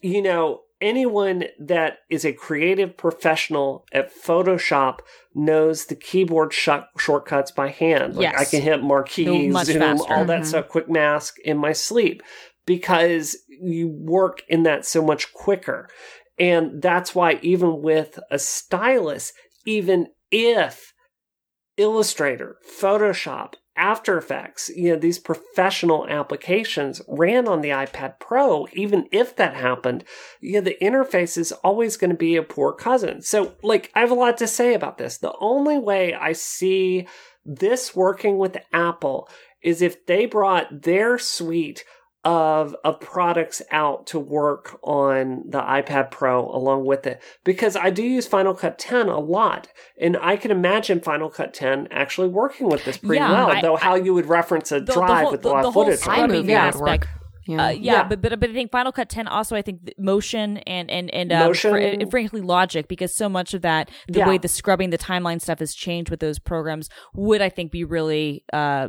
[0.00, 5.00] You know, anyone that is a creative professional at Photoshop
[5.34, 8.16] knows the keyboard sh- shortcuts by hand.
[8.16, 8.40] Like Yes.
[8.40, 10.12] I can hit marquee, much zoom, faster.
[10.12, 10.46] all that Mhm.
[10.46, 12.22] stuff, quick mask in my sleep
[12.66, 15.88] because you work in that so much quicker.
[16.38, 19.32] And that's why even with a stylus,
[19.66, 20.92] even if
[21.76, 29.08] Illustrator, Photoshop, After Effects, you know, these professional applications ran on the iPad Pro, even
[29.10, 30.04] if that happened,
[30.38, 33.22] you know, the interface is always going to be a poor cousin.
[33.22, 35.16] So, like, I have a lot to say about this.
[35.16, 37.08] The only way I see
[37.46, 39.30] this working with Apple
[39.62, 41.82] is if they brought their suite
[42.24, 47.88] of of products out to work on the iPad Pro along with it because I
[47.88, 52.28] do use Final Cut 10 a lot and I can imagine Final Cut 10 actually
[52.28, 55.22] working with this pretty Yeah, well I- though how you would reference a the drive
[55.22, 56.42] whole- with the- a lot the of whole footage scrubbing on it.
[56.44, 56.88] iMovie yeah, would work.
[56.90, 57.08] aspect.
[57.46, 57.64] Yeah.
[57.64, 58.04] Uh, yeah, Yeah.
[58.08, 61.32] but but but I think Final Cut 10 also I think motion and and and
[61.32, 61.70] uh, Motion.
[61.70, 64.28] fr- and frankly logic because so much of that the Yeah.
[64.28, 67.82] way the scrubbing the timeline stuff has changed with those programs would I think be
[67.82, 68.88] really uh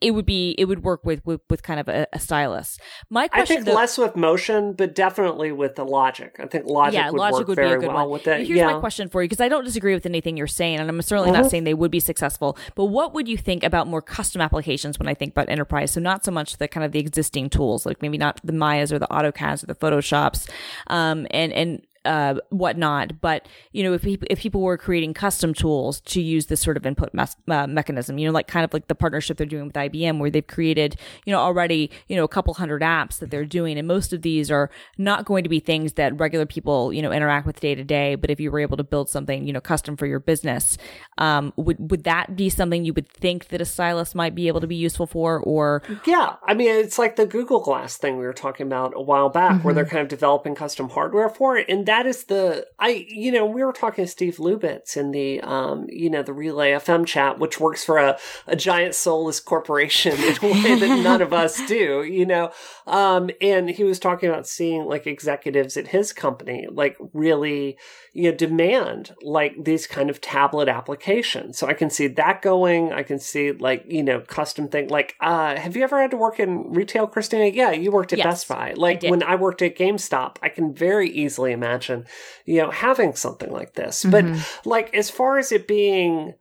[0.00, 2.78] it would be it would work with with, with kind of a, a stylus.
[3.10, 6.36] My I question, think though- less with motion, but definitely with the logic.
[6.38, 8.10] I think logic yeah, would logic work would be a good well one.
[8.10, 8.46] with it.
[8.46, 8.72] Here's yeah.
[8.72, 11.30] my question for you because I don't disagree with anything you're saying, and I'm certainly
[11.32, 11.42] Mm-hmm.
[11.42, 12.58] not saying they would be successful.
[12.74, 15.92] But what would you think about more custom applications when I think about enterprise?
[15.92, 18.92] So not so much the kind of the existing tools, like maybe not the Mayas
[18.92, 20.48] or the AutoCADs or the Photoshops,
[20.88, 23.20] um, and and uh, whatnot.
[23.20, 26.76] But you know, if people if people were creating custom tools to use this sort
[26.76, 29.66] of input mes- uh, mechanism, you know, like kind of like the partnership they're doing
[29.66, 33.30] with IBM, where they've created you know already you know a couple hundred apps that
[33.30, 36.92] they're doing, and most of these are not going to be things that regular people
[36.92, 38.14] you know interact with day to day.
[38.14, 40.76] But if you were able to build something you know custom for your business,
[41.18, 44.60] um, would would that be something you would think that a stylus might be able
[44.60, 48.24] to be useful for, or Yeah, I mean, it's like the Google Glass thing we
[48.24, 51.66] were talking about a while back, where they're kind of developing custom hardware for it,
[51.68, 55.40] and that is the I, you know, we were talking to Steve Lubitz in the,
[55.42, 60.12] um, you know, the Relay FM chat, which works for a, a giant soulless corporation
[60.12, 62.50] in a way that none of us do, you know,
[62.86, 67.76] um, and he was talking about seeing like executives at his company, like really,
[68.12, 71.58] you know, demand like these kind of tablet applications.
[71.58, 72.92] So I can see that going.
[72.92, 74.88] I can see like, you know, custom thing.
[74.88, 77.46] Like, uh, have you ever had to work in retail, Christina?
[77.46, 78.74] Yeah, you worked at Yes, Best Buy.
[78.76, 79.10] Like did.
[79.10, 83.74] when I worked at GameStop, I can very easily imagine, you know, having something like
[83.74, 84.04] this.
[84.04, 84.68] But mm-hmm.
[84.68, 86.34] like, as far as it being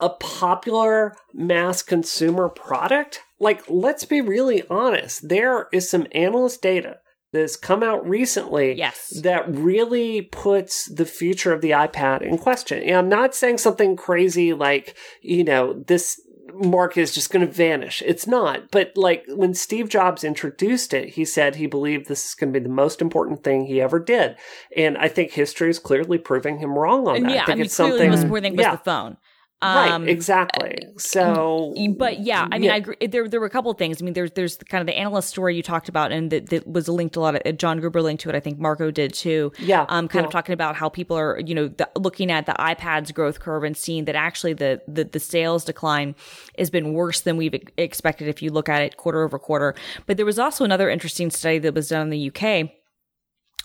[0.00, 6.98] a popular mass consumer product, like, let's be really honest, there is some analyst data
[7.32, 9.08] that's come out recently Yes.
[9.22, 12.82] that really puts the future of the iPad in question.
[12.82, 16.20] And I'm not saying something crazy like, you know, this
[16.52, 18.02] market is just going to vanish.
[18.04, 18.70] It's not.
[18.70, 22.60] But like when Steve Jobs introduced it, he said he believed this is going to
[22.60, 24.36] be the most important thing he ever did.
[24.76, 27.34] And I think history is clearly proving him wrong on and that.
[27.34, 28.10] yeah, I I, think mean, it's clearly something.
[28.10, 29.16] the most important thing was yeah, the phone.
[29.62, 30.76] Right, Um, exactly.
[30.98, 32.74] So, but yeah, I mean, Yeah.
[32.74, 32.96] I agree.
[33.06, 34.00] There, there were a couple of things.
[34.00, 36.66] I mean, there's, there's kind of the analyst story you talked about, and that, that
[36.66, 37.34] was linked a lot.
[37.46, 38.34] Of, John Gruber linked to it.
[38.34, 39.52] I think Marco did too.
[39.58, 40.26] Yeah, um, kind yeah.
[40.26, 43.64] of talking about how people are, you know, the, looking at the iPad's growth curve
[43.64, 46.14] and seeing that actually the, the the sales decline
[46.58, 49.74] has been worse than we've expected if you look at it quarter over quarter.
[50.06, 52.70] But there was also another interesting study that was done in the UK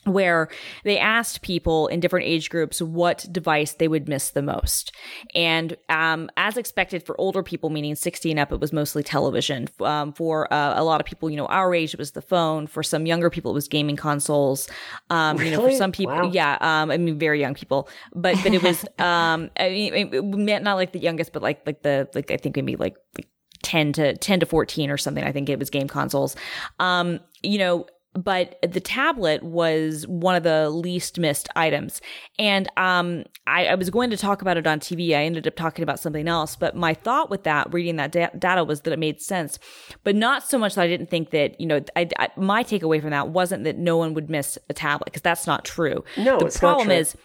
[0.06, 0.48] where
[0.86, 4.94] they asked people in different age groups what device they would miss the most.
[5.36, 9.68] And um, as expected for older people, meaning 60 and up, it was mostly television.
[9.82, 12.66] Um, for uh, a lot of people, you know, our age, it was the phone.
[12.66, 14.70] For some younger people, it was gaming consoles.
[15.10, 16.32] Um, You know, for some people, Wow.
[16.32, 17.90] yeah, um, I mean, very young people.
[18.16, 22.08] But but it was, um, I mean, not like the youngest, but like like the
[22.16, 22.96] like I think maybe like.
[23.18, 23.28] like
[23.62, 25.22] 10 to 10 to 14 or something.
[25.22, 26.34] I think it was game consoles.
[26.80, 32.02] Um, you know, but the tablet was one of the least missed items.
[32.40, 35.12] And um, I, I was going to talk about it on TV.
[35.12, 36.56] I ended up talking about something else.
[36.56, 39.60] But my thought with that, reading that da- data, was that it made sense,
[40.04, 43.00] but not so much that I didn't think that, you know, I, I, my takeaway
[43.00, 46.04] from that wasn't that no one would miss a tablet, because that's not true.
[46.18, 47.16] No, the problem is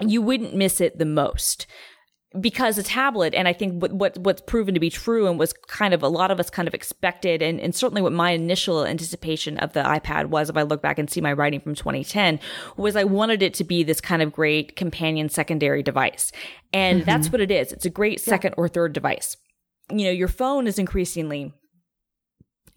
[0.00, 1.66] you wouldn't miss it the most
[2.38, 5.52] because a tablet and i think what, what what's proven to be true and was
[5.52, 8.86] kind of a lot of us kind of expected and, and certainly what my initial
[8.86, 12.38] anticipation of the ipad was if i look back and see my writing from 2010
[12.76, 16.32] was i wanted it to be this kind of great companion secondary device.
[16.72, 17.32] And that's mm-hmm.
[17.32, 17.72] what it is.
[17.72, 19.36] It's a great second or third device.
[19.90, 21.52] You know your phone is increasingly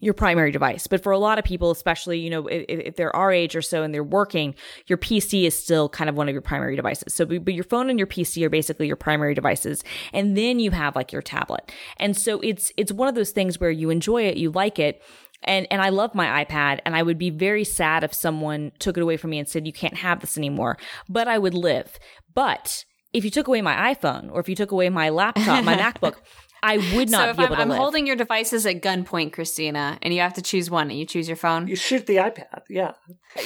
[0.04, 0.86] your primary device.
[0.86, 3.62] But for a lot of people, especially, you know, if, if they're our age or
[3.62, 4.54] so and they're working,
[4.86, 7.14] your PC is still kind of one of your primary devices.
[7.14, 9.82] So, but but your phone and your PC are basically your primary devices.
[10.12, 11.72] And then you have like your tablet.
[11.98, 15.02] And so it's, it's one of those things where you enjoy it, you like it.
[15.42, 18.96] And, and I love my iPad and I would be very sad if someone took
[18.96, 21.98] it away from me and said, you can't have this anymore, but I would live.
[22.34, 25.76] But if you took away my iPhone or if you took away my laptop, my
[25.78, 26.16] MacBook,
[26.64, 27.78] I would not so if be I'm, able to I'm live.
[27.78, 31.28] holding your devices at gunpoint, Christina, and you have to choose one, and you choose
[31.28, 31.68] your phone.
[31.68, 32.62] you shoot the iPad.
[32.70, 32.92] Yeah.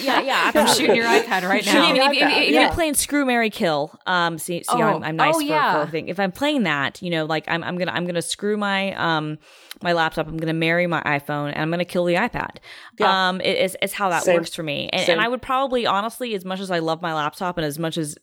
[0.00, 0.52] yeah, yeah.
[0.54, 1.92] I'm shooting your iPad right now.
[1.92, 2.60] the if, if- if- if yeah.
[2.62, 4.80] you're playing Screw Mary Kill, um, see, see, Oh.
[4.82, 5.72] I'm, I'm nice Oh, for, yeah.
[5.74, 6.08] for everything.
[6.08, 9.38] If I'm playing that, you know, like I'm, I'm gonna, I'm gonna screw my, um,
[9.82, 10.28] my laptop.
[10.28, 12.56] I'm gonna marry my iPhone, and I'm gonna kill the iPad.
[12.98, 13.28] Yeah.
[13.28, 14.36] Um, it is, is how that Same.
[14.36, 14.88] works for me.
[14.92, 17.78] And, and I would probably, honestly, as much as I love my laptop, and as
[17.78, 18.16] much as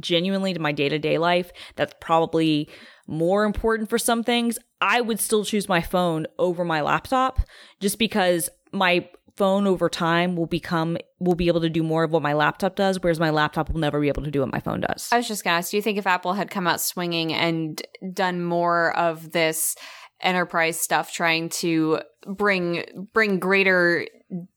[0.00, 2.68] genuinely to my day to day life, that's probably
[3.06, 4.58] more important for some things.
[4.80, 7.40] I would still choose my phone over my laptop
[7.80, 12.10] just because my phone over time will become will be able to do more of
[12.10, 14.60] what my laptop does whereas my laptop will never be able to do what my
[14.60, 15.08] phone does.
[15.12, 17.80] I was just gonna ask, do you think if Apple had come out swinging and
[18.12, 19.76] done more of this
[20.20, 24.06] enterprise stuff, trying to bring bring greater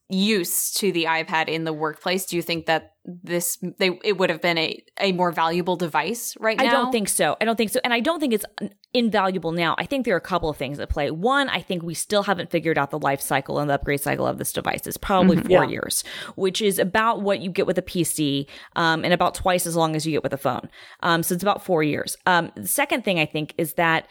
[0.10, 4.30] use to the iPad in the workplace, do you think that this they it would
[4.30, 6.66] have been a a more valuable device right now?
[6.66, 7.38] I don't think so.
[7.40, 7.80] I don't think so.
[7.84, 8.46] And I don't think it's
[8.94, 9.76] invaluable now.
[9.78, 11.12] I think there are a couple of things at play.
[11.12, 14.26] One, I think we still haven't figured out the life cycle and the upgrade cycle
[14.26, 14.88] of this device.
[14.88, 15.48] It's probably mm-hmm.
[15.48, 15.70] four yeah.
[15.72, 16.04] years,
[16.36, 19.96] which is about what you get with a PC um, and about twice as long
[19.96, 20.70] as you get with a phone.
[21.02, 22.18] Um, so it's about four years.
[22.26, 24.08] Um, the second thing I think is that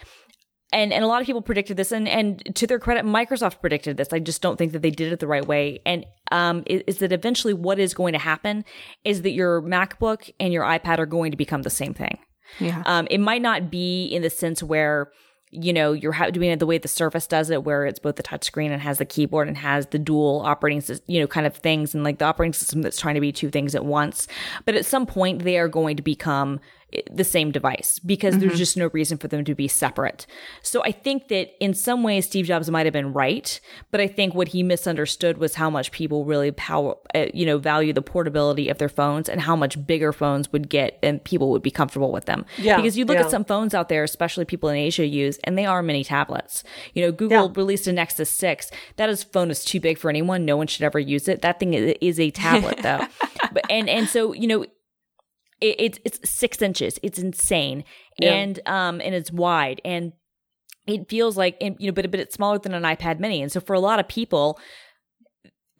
[0.72, 3.96] and and a lot of people predicted this and and to their credit microsoft predicted
[3.96, 4.12] this.
[4.12, 5.80] I just don't think that they did it the right way.
[5.86, 8.64] And um is, is, that eventually what is going to happen
[9.04, 12.18] is that your macbook and your ipad are going to become the same thing.
[12.60, 12.82] Yeah.
[12.86, 15.10] Um it might not be in the sense where
[15.50, 18.22] you know you're doing it the way the surface does it where it's both the
[18.22, 21.56] touchscreen and has the keyboard and has the dual operating system you know kind of
[21.56, 24.28] things and like the operating system that's trying to be two things at once.
[24.66, 26.60] But at some point they are going to become
[27.10, 28.46] the same device because mm-hmm.
[28.46, 30.26] there's just no reason for them to be separate.
[30.62, 33.60] So I think that in some ways Steve Jobs might have been right,
[33.90, 37.58] but I think what he misunderstood was how much people really power, uh, you know,
[37.58, 41.50] value the portability of their phones and how much bigger phones would get and people
[41.50, 42.46] would be comfortable with them.
[42.56, 42.76] Yeah.
[42.76, 43.24] Because you look yeah.
[43.24, 46.64] at some phones out there, especially people in Asia use, and they are mini tablets.
[46.94, 47.52] You know, Google yeah.
[47.54, 48.70] released a Nexus 6.
[48.96, 50.46] That is phone is too big for anyone.
[50.46, 51.42] No one should ever use it.
[51.42, 53.06] That thing is a tablet though.
[53.52, 54.64] but and and so, you know,
[55.60, 56.98] it, it's it's six inches.
[57.02, 57.84] It's insane,
[58.18, 58.32] yeah.
[58.32, 60.12] and um, and it's wide, and
[60.86, 63.60] it feels like you know, but but it's smaller than an iPad Mini, and so
[63.60, 64.58] for a lot of people.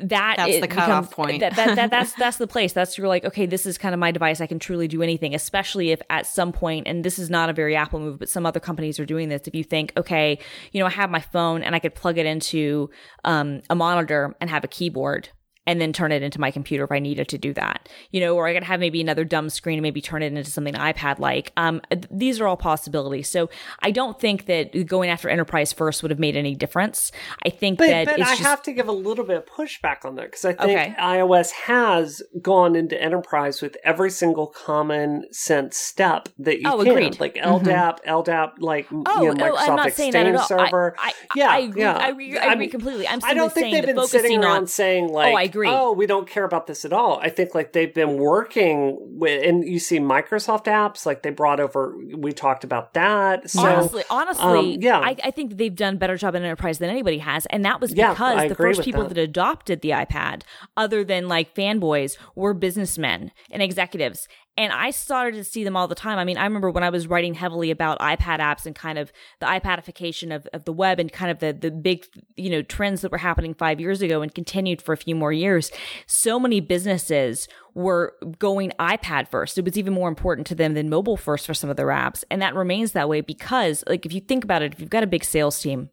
[0.01, 1.41] That that's the cutoff becomes, point.
[1.41, 2.73] that, that, that, that's that's the place.
[2.73, 4.41] That's you're like, okay, this is kind of my device.
[4.41, 7.53] I can truly do anything, especially if at some point, and this is not a
[7.53, 9.49] very Apple move, but some other companies are doing this.
[9.49, 10.39] If you think, okay,
[10.71, 12.91] you know, I have my phone and I could plug it into
[13.25, 15.31] um, a monitor and have a keyboard,
[15.69, 17.91] and then turn it into my computer if I needed to do that.
[18.11, 20.51] You know, or I could have maybe another dumb screen and maybe turn it into
[20.51, 21.53] something iPad like.
[21.59, 23.29] Um, these are all possibilities.
[23.29, 23.51] So
[23.83, 27.13] I don't think that going after enterprise first would have made any difference.
[27.45, 28.41] I think but, that but I just...
[28.41, 30.95] have to give a little bit of pushback on that because I think okay.
[30.99, 36.93] iOS has gone into enterprise with every single common sense step that you oh, can,
[36.93, 37.21] agreed.
[37.21, 38.09] like LDAP, mm-hmm.
[38.09, 40.97] LDAP, like oh, you know, Microsoft Exchange Server.
[40.99, 41.93] I, I, yeah, I agree, yeah.
[41.93, 43.07] I agree, I agree completely.
[43.07, 44.67] I'm I don't think they've been sitting around on...
[44.67, 45.69] saying like, oh, I agree agree.
[45.71, 47.19] Oh, we don't care about this at all.
[47.21, 51.61] I think like they've been working with, and you see Microsoft apps like they brought
[51.61, 51.95] over.
[52.17, 53.51] We talked about that.
[53.51, 56.91] So, honestly, honestly, um, yeah, I, I, think they've done better job in enterprise than
[56.91, 59.15] anybody has, and that was because yeah, the first people that.
[59.15, 60.43] that adopted the iPad,
[60.77, 64.29] other than like fanboys, were businessmen and executives,
[64.59, 66.19] and I started to see them all the time.
[66.19, 69.13] I mean, I remember when I was writing heavily about iPad apps and kind of
[69.39, 72.05] the iPadification of, of the web and kind of the, the big,
[72.37, 75.33] you know, trends that were happening five years ago and continued for a few more
[75.33, 75.71] years.
[76.09, 79.59] So many businesses were going iPad first.
[79.59, 82.25] It was even more important to them than mobile first for some of their apps.
[82.29, 85.05] And that remains that way because, like, if you think about it, if you've got
[85.05, 85.91] a big sales team,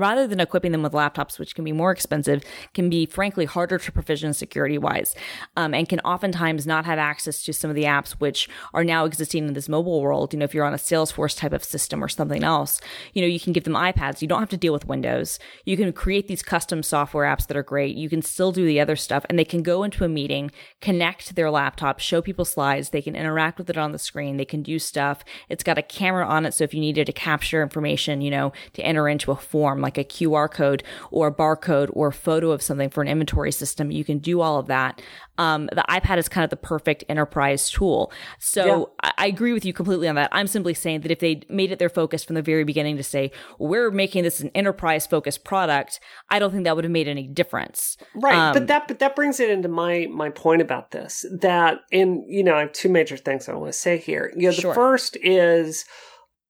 [0.00, 2.42] rather than equipping them with laptops, which can be more expensive,
[2.74, 5.14] can be frankly harder to provision security wise,
[5.56, 9.04] um, and can oftentimes not have access to some of the apps which are now
[9.04, 10.32] existing in this mobile world.
[10.32, 12.80] You know, if you're on a Salesforce type of system or something else,
[13.12, 14.22] you know, you can give them iPads.
[14.22, 15.38] You don't have to deal with Windows.
[15.64, 17.96] You can create these custom software apps that are great.
[17.96, 21.34] You can still do the other stuff, and they can go into a meeting, connect
[21.34, 22.90] their laptop, show people slides.
[22.90, 24.36] They can interact with it on the screen.
[24.36, 25.24] They can do stuff.
[25.48, 28.52] It's got a camera on it, so if you needed to capture information, you know,
[28.74, 30.82] to enter into a form like a QR code
[31.12, 33.92] or a barcode or a photo of something for an inventory system.
[33.92, 35.00] You can do all of that.
[35.38, 38.10] Um, the iPad is kind of the perfect enterprise tool.
[38.40, 38.64] So
[39.02, 39.10] yeah.
[39.18, 40.30] I, I, agree with you completely on that.
[40.32, 43.02] I'm simply saying that if they made it their focus from the very beginning to
[43.02, 47.06] say, we're making this an enterprise focused product, I don't think that would have made
[47.06, 47.98] any difference.
[48.14, 48.34] Right.
[48.34, 52.24] Um, but that, but that brings it into my, my point about this that in,
[52.26, 54.32] you know, I have two major things I want to say here.
[54.34, 54.74] You know, the sure.
[54.74, 55.84] first is,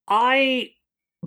[0.09, 0.71] I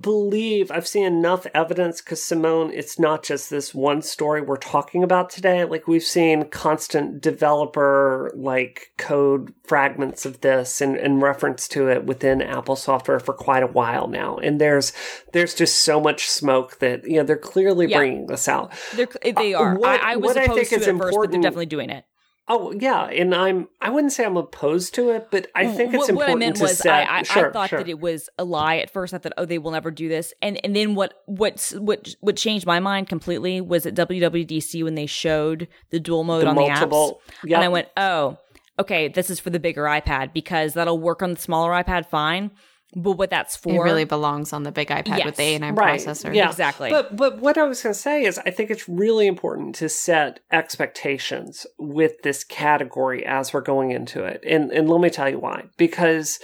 [0.00, 5.02] believe I've seen enough evidence because Simone, it's not just this one story we're talking
[5.02, 5.64] about today.
[5.64, 12.04] Like we've seen constant developer like code fragments of this and, and reference to it
[12.04, 14.36] within Apple software for quite a while now.
[14.38, 14.92] And there's
[15.32, 17.98] there's just so much smoke that you know they're clearly yeah.
[17.98, 18.72] bringing this out.
[18.94, 19.74] They're, they are.
[19.74, 21.66] Uh, what, I, I was opposed I think to it important, first, but they're definitely
[21.66, 22.04] doing it.
[22.52, 25.94] Oh yeah, and I'm I wouldn't say I'm opposed to it, but I mm, think
[25.94, 27.08] it's what, important what I meant to was set.
[27.08, 27.78] I, I, sure, I thought sure.
[27.78, 29.14] that it was a lie at first.
[29.14, 32.36] I thought, oh, they will never do this, and and then what what what what
[32.36, 36.56] changed my mind completely was at WWDC when they showed the dual mode the on
[36.56, 37.56] multiple, the apps, yep.
[37.58, 38.36] and I went, oh,
[38.80, 42.50] okay, this is for the bigger iPad because that'll work on the smaller iPad fine.
[42.94, 45.24] But what that's for, it really belongs on the big iPad yes.
[45.24, 46.00] with the A9 right.
[46.00, 46.34] processor.
[46.34, 46.90] Yeah, exactly.
[46.90, 49.88] But but what I was going to say is, I think it's really important to
[49.88, 55.28] set expectations with this category as we're going into it, and and let me tell
[55.28, 55.66] you why.
[55.76, 56.40] Because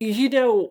[0.00, 0.70] you know,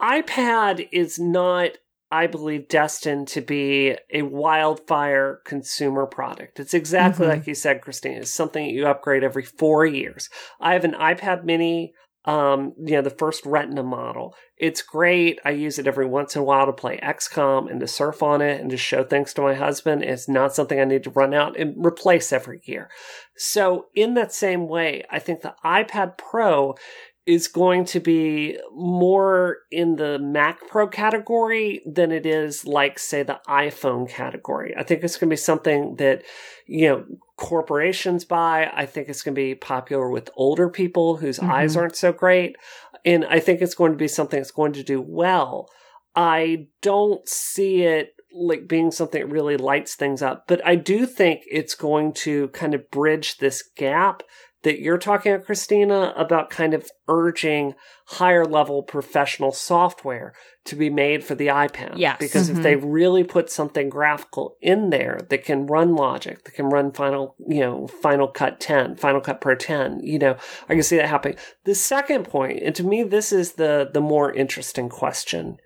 [0.00, 1.72] iPad is not
[2.12, 6.60] I believe, destined to be a wildfire consumer product.
[6.60, 7.38] It's exactly mm-hmm.
[7.38, 8.18] like you said, Christine.
[8.18, 10.28] It's something that you upgrade every four years.
[10.60, 11.94] I have an iPad mini
[12.24, 14.34] um, you know, the first Retina model.
[14.56, 15.40] It's great.
[15.44, 18.40] I use it every once in a while to play XCOM and to surf on
[18.40, 20.04] it and to show things to my husband.
[20.04, 22.88] It's not something I need to run out and replace every year.
[23.36, 26.76] So in that same way, I think the iPad Pro
[27.24, 33.22] is going to be more in the Mac Pro category than it is like, say,
[33.22, 34.74] the iPhone category.
[34.76, 36.22] I think it's going to be something that,
[36.66, 37.04] you know,
[37.42, 38.70] corporations buy.
[38.72, 41.50] I think it's going to be popular with older people whose mm-hmm.
[41.50, 42.56] eyes aren't so great.
[43.04, 45.68] And I think it's going to be something that's going to do well.
[46.14, 51.04] I don't see it like being something that really lights things up, but I do
[51.04, 54.22] think it's going to kind of bridge this gap
[54.62, 57.74] that you're talking about, Christina, about kind of urging
[58.06, 60.34] higher level professional software
[60.64, 61.94] to be made for the iPad.
[61.96, 62.16] Yes.
[62.18, 62.58] Because mm-hmm.
[62.58, 66.92] if they really put something graphical in there that can run Logic, that can run
[66.92, 70.36] Final, you know, Final Cut 10, Final Cut Pro 10, you know,
[70.68, 71.38] I can see that happening.
[71.64, 75.58] The second point, and to me, this is the, the more interesting question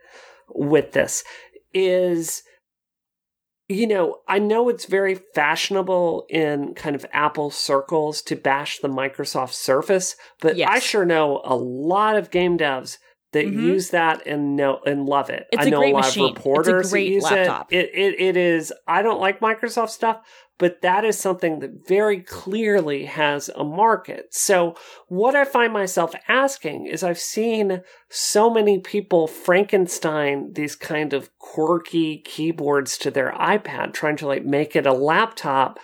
[0.49, 1.23] with this,
[1.75, 2.43] is
[3.69, 8.89] you know, I know it's very fashionable in kind of Apple circles to bash the
[8.89, 10.69] Microsoft Surface, but yes.
[10.71, 12.99] I sure know a lot of game devs
[13.33, 13.59] that mm-hmm.
[13.59, 15.47] use that and know and love it.
[15.51, 16.31] It's I know a, a lot machine.
[16.31, 17.73] of reporters that use laptop.
[17.73, 17.91] it.
[17.93, 18.21] It, it.
[18.21, 18.73] it is.
[18.87, 20.21] I don't like Microsoft stuff,
[20.59, 24.33] but that is something that very clearly has a market.
[24.33, 24.75] So
[25.09, 31.37] what I find myself asking is I've seen so many people Frankenstein these kind of
[31.39, 35.79] quirky keyboards to their iPad, trying to like make it a laptop.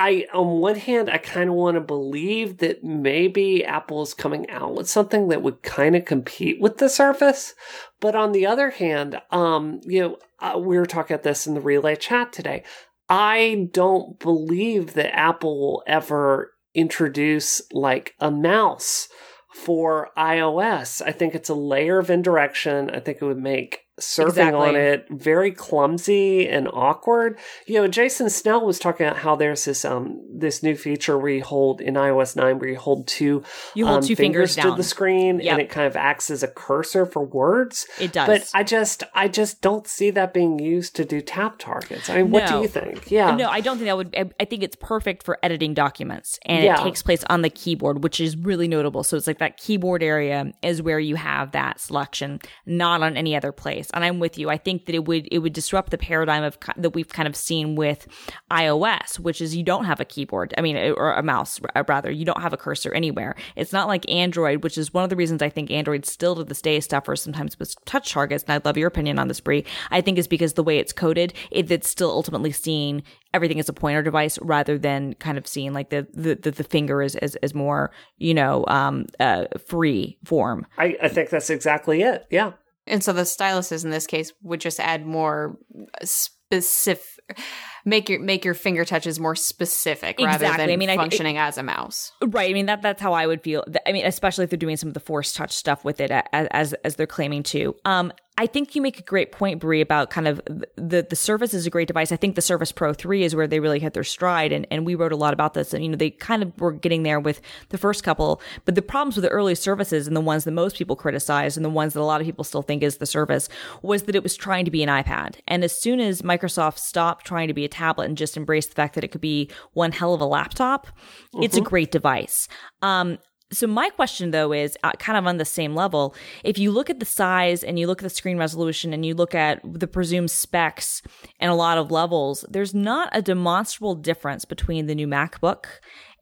[0.00, 4.48] I, on one hand, I kind of want to believe that maybe Apple is coming
[4.48, 7.54] out with something that would kind of compete with the Surface.
[7.98, 11.54] But on the other hand, um, you know, uh, we were talking about this in
[11.54, 12.62] the relay chat today.
[13.08, 19.08] I don't believe that Apple will ever introduce like a mouse
[19.54, 21.02] for iOS.
[21.04, 22.90] I think it's a layer of indirection.
[22.90, 24.68] I think it would make surfing exactly.
[24.68, 27.38] on it very clumsy and awkward.
[27.66, 31.30] You know, Jason Snell was talking about how there's this um this new feature where
[31.30, 33.42] you hold in iOS 9 where you hold two
[33.74, 35.52] you hold um, two fingers, fingers to the screen yep.
[35.52, 37.86] and it kind of acts as a cursor for words.
[38.00, 38.26] It does.
[38.26, 42.08] But I just I just don't see that being used to do tap targets.
[42.08, 43.10] I mean, what do you think?
[43.10, 43.34] Yeah.
[43.34, 46.80] No, I don't think that would I think it's perfect for editing documents and yeah.
[46.80, 49.02] it takes place on the keyboard, which is really notable.
[49.02, 53.36] So it's like that keyboard area is where you have that selection, not on any
[53.36, 54.50] other place and I'm with you.
[54.50, 57.36] I think that it would it would disrupt the paradigm of that we've kind of
[57.36, 58.06] seen with
[58.50, 60.54] iOS, which is you don't have a keyboard.
[60.56, 62.10] I mean, or a mouse rather.
[62.10, 63.34] You don't have a cursor anywhere.
[63.56, 66.44] It's not like Android, which is one of the reasons I think Android still to
[66.44, 68.44] this day suffers sometimes with touch targets.
[68.44, 69.64] And I'd love your opinion on this, Brie.
[69.90, 73.02] I think is because the way it's coded, it, it's still ultimately seeing
[73.34, 76.64] everything as a pointer device rather than kind of seeing like the the, the, the
[76.64, 80.66] finger is, is, is more you know um uh free form.
[80.76, 82.26] I, I think that's exactly it.
[82.30, 82.52] Yeah.
[82.88, 85.58] And so the styluses in this case would just add more
[86.02, 87.38] specific
[87.84, 90.66] make your make your finger touches more specific rather exactly.
[90.66, 92.12] than I mean, functioning I, it, as a mouse.
[92.22, 92.50] Right.
[92.50, 93.64] I mean that that's how I would feel.
[93.86, 96.48] I mean, especially if they're doing some of the force touch stuff with it as
[96.50, 97.74] as, as they're claiming to.
[97.84, 100.40] Um, I think you make a great point, Brie, about kind of
[100.76, 102.12] the the Surface is a great device.
[102.12, 104.52] I think the Surface Pro 3 is where they really hit their stride.
[104.52, 105.74] And, and we wrote a lot about this.
[105.74, 108.40] And, you know, they kind of were getting there with the first couple.
[108.64, 111.64] But the problems with the early Surfaces and the ones that most people criticize and
[111.64, 113.48] the ones that a lot of people still think is the Surface
[113.82, 115.34] was that it was trying to be an iPad.
[115.48, 118.74] And as soon as Microsoft stopped trying to be a tablet and just embrace the
[118.74, 121.42] fact that it could be one hell of a laptop, mm-hmm.
[121.42, 121.68] it's a mm-hmm.
[121.68, 122.48] great device.
[122.82, 123.18] Um,
[123.50, 126.14] so my question though is uh, kind of on the same level.
[126.44, 129.14] If you look at the size and you look at the screen resolution and you
[129.14, 131.02] look at the presumed specs
[131.40, 135.64] and a lot of levels, there's not a demonstrable difference between the new MacBook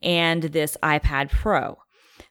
[0.01, 1.77] and this iPad Pro.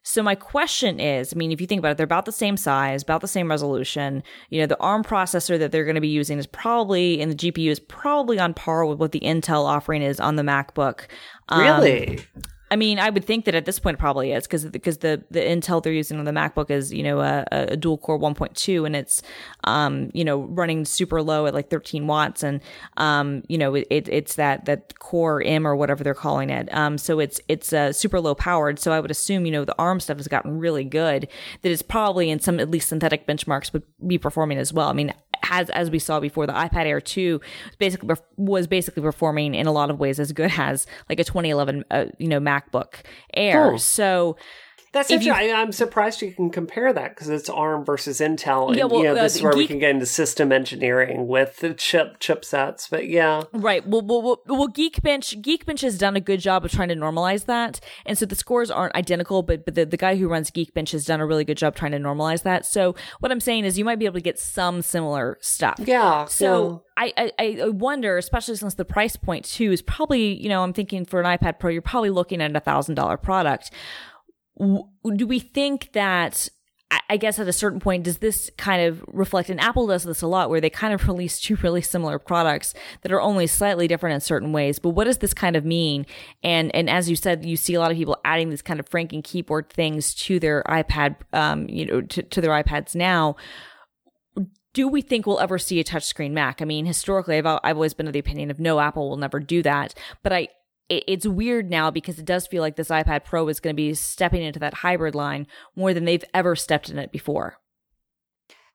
[0.08, 2.56] So my question is, I mean, if you think about it, they're about the same
[2.56, 4.22] size, about the same resolution.
[4.50, 7.34] You know, the ARM processor that they're going to be using is probably, and the
[7.34, 11.08] GPU is probably on par with what the Intel offering is on the MacBook.
[11.48, 12.20] Um, really?
[12.68, 15.22] I mean, I would think that at this point it probably is because because the
[15.30, 18.84] the Intel they're using on the MacBook is you know a, a dual core 1.2
[18.84, 19.22] and it's
[19.64, 22.60] um you know running super low at like 13 watts and
[22.96, 26.98] um you know it, it's that that core M or whatever they're calling it um
[26.98, 30.00] so it's it's uh, super low powered so I would assume you know the ARM
[30.00, 31.28] stuff has gotten really good
[31.62, 34.88] that it's probably in some at least synthetic benchmarks would be performing as well.
[34.88, 35.14] I mean
[35.50, 37.40] as as we saw before, the iPad Air 2
[37.78, 41.84] basically was basically performing in a lot of ways as good as like a 2011
[41.90, 43.02] uh, you know MacBook
[43.34, 43.70] Air.
[43.70, 43.78] Cool.
[43.78, 44.36] So
[44.96, 45.54] That's if you- interesting.
[45.54, 48.98] I, I'm surprised you can compare that because it's ARM versus Intel, and Yeah, well,
[49.00, 52.18] you know uh, this is where we can get into system engineering with the chip
[52.18, 52.88] chipsets.
[52.88, 53.86] But yeah, Right.
[53.86, 57.44] Well, well, well, well, Geekbench, Geekbench has done a good job of trying to normalize
[57.44, 59.42] that, and so the scores aren't identical.
[59.42, 61.92] But but the, the guy who runs Geekbench has done a really good job trying
[61.92, 62.64] to normalize that.
[62.66, 65.78] So what I'm saying is, you might be able to get some similar stuff.
[65.84, 66.24] yeah.
[66.26, 67.32] So I, I
[67.62, 71.20] I wonder, especially since the price point too is probably you know I'm thinking for
[71.20, 73.70] an iPad Pro you're probably looking at a thousand dollar product.
[74.58, 76.48] Do we think that?
[77.08, 79.50] I- guess at a certain point, does this kind of reflect?
[79.50, 82.74] And Apple does this a lot, where they kind of release two really similar products
[83.02, 84.78] that are only slightly different in certain ways.
[84.78, 86.06] But what does this kind of mean?
[86.44, 88.88] And and as you said, you see a lot of people adding these kind of
[88.88, 93.36] franking keyboard things to their iPad, um, you know, to, to their iPads now
[94.76, 96.60] do we think we'll ever see a touchscreen Mac?
[96.60, 99.40] I mean, historically, I've, I've always been of the opinion of no, Apple will never
[99.40, 99.94] do that.
[100.22, 100.48] But I,
[100.88, 103.76] it, it's weird now because it does feel like this iPad Pro is going to
[103.76, 107.58] be stepping into that hybrid line more than they've ever stepped in it before.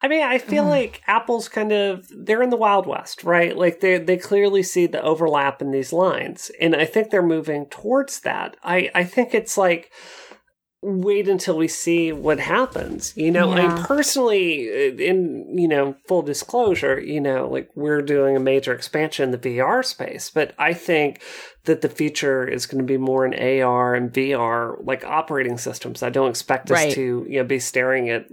[0.03, 0.70] I mean, I feel mm.
[0.70, 3.55] like Apple's kind of they're in the Wild West, right?
[3.55, 6.49] Like they they clearly see the overlap in these lines.
[6.59, 8.57] And I think they're moving towards that.
[8.64, 9.91] I, I think it's like
[10.84, 13.16] wait until we see what happens.
[13.16, 13.86] You know, I Yeah.
[13.86, 19.26] personally uh, in you know, full disclosure, you know, like we're doing a major expansion
[19.26, 21.22] in the VR space, but I think
[21.66, 26.01] that the future is going to be more in AR and VR like operating systems.
[26.01, 26.93] I don't expect us Right.
[26.93, 28.26] to, you know, be staring at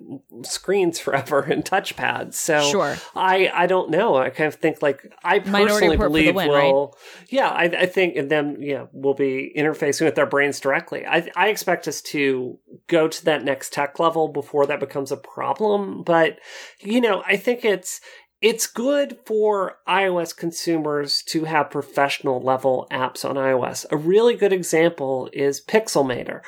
[0.42, 2.34] screens forever and touchpads.
[2.34, 2.96] So Sure.
[3.14, 4.16] I I don't know.
[4.16, 6.72] I kind of think like I personally Report for the believe win, right?
[6.72, 6.96] will
[7.28, 11.04] yeah, I, I think and then yeah, we'll be interfacing with our brains directly.
[11.06, 15.16] I I expect us to go to that next tech level before that becomes a
[15.18, 16.02] problem.
[16.02, 16.38] But
[16.80, 18.00] you know, I think it's
[18.40, 23.84] it's good for iOS consumers to have professional level apps on iOS.
[23.90, 26.42] A really good example is Pixelmator.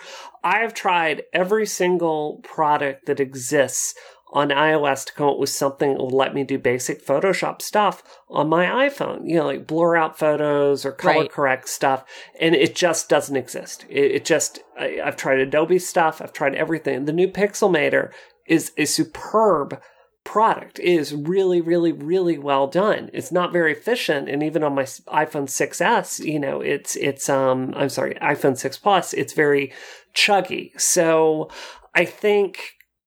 [0.45, 3.95] I have tried every single product that exists
[4.33, 8.03] on iOS to come up with something that will let me do basic Photoshop stuff
[8.29, 9.29] on my iPhone.
[9.29, 11.33] You know, like blur out photos or color Right.
[11.33, 12.05] correct stuff,
[12.41, 13.85] and it just doesn't exist.
[13.89, 16.23] It, it just I, I've tried Adobe stuff.
[16.23, 17.07] I've tried everything.
[17.07, 18.13] The new Pixelmator
[18.47, 19.81] is a superb
[20.25, 24.83] product is really really really well done it's not very efficient and even on my
[24.83, 29.73] s- iphone 6s you know it's it's um i'm sorry iphone 6 plus it's very
[30.15, 31.49] chuggy so
[31.95, 32.59] i think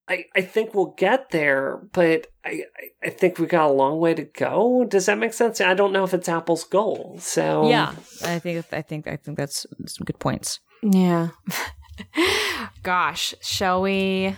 [0.05, 3.99] I, I think we'll get there, but I, I- I think we got a long
[3.99, 4.83] way to go.
[4.83, 5.61] Does that make sense?
[5.61, 7.15] I don't know if it's Apple's goal.
[7.19, 7.93] So yeah,
[8.25, 10.59] I think I think I think that's some good points.
[10.81, 11.29] Yeah.
[12.83, 14.35] Gosh, shall we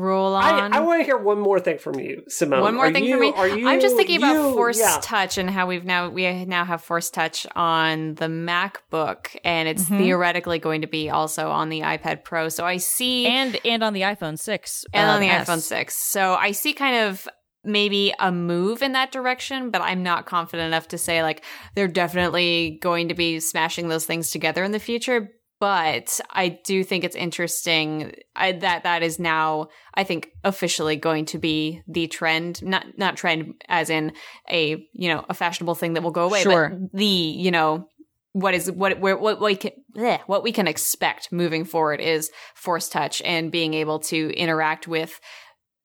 [0.00, 0.72] roll I, on?
[0.72, 2.60] I want to hear one more thing from you, Simone.
[2.62, 3.32] One more Are thing you- for me.
[3.34, 3.68] Are you?
[3.68, 4.98] I'm just thinking about Force yeah.
[5.02, 9.84] Touch and how we've now we now have Force Touch on the MacBook, and it's
[9.84, 9.98] Mm-hmm.
[9.98, 12.48] theoretically going to be also on the iPad Pro.
[12.48, 15.48] So I see And and on the iPhone six and uh, on the S.
[15.48, 15.94] iPhone 6.
[15.96, 17.28] So I see kind of
[17.64, 21.44] maybe a move in that direction, but I'm not confident enough to say like
[21.74, 25.30] they're definitely going to be smashing those things together in the future.
[25.60, 31.26] But I do think it's interesting I, that that is now, I think, officially going
[31.26, 32.62] to be the trend.
[32.62, 34.12] Not not trend as in
[34.50, 36.70] a you know a fashionable thing that will go away, Sure.
[36.70, 37.86] but the you know
[38.32, 42.30] what is what where what we can bleh, what we can expect moving forward is
[42.54, 45.20] force touch and being able to interact with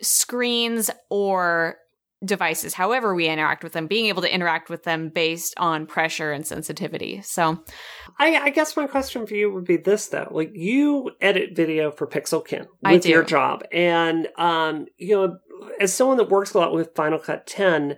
[0.02, 1.76] screens or
[2.26, 6.32] devices however we interact with them being able to interact with them based on pressure
[6.32, 7.22] and sensitivity.
[7.22, 7.64] So
[8.20, 11.92] I, I guess my question for you would be this though: like you edit video
[11.92, 15.38] for Pixelkin with your job, and um, you know,
[15.80, 17.98] as someone that works a lot with Final Cut 10,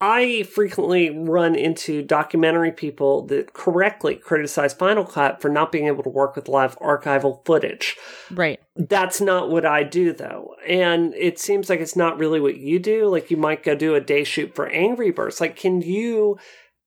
[0.00, 6.02] I frequently run into documentary people that correctly criticize Final Cut for not being able
[6.02, 7.96] to work with live archival footage.
[8.30, 8.60] Right.
[8.76, 10.54] That's not what I do though.
[10.68, 13.06] And it seems like it's not really what you do.
[13.08, 15.40] Like you might go do a day shoot for Angry Birds.
[15.40, 16.36] Like, can you,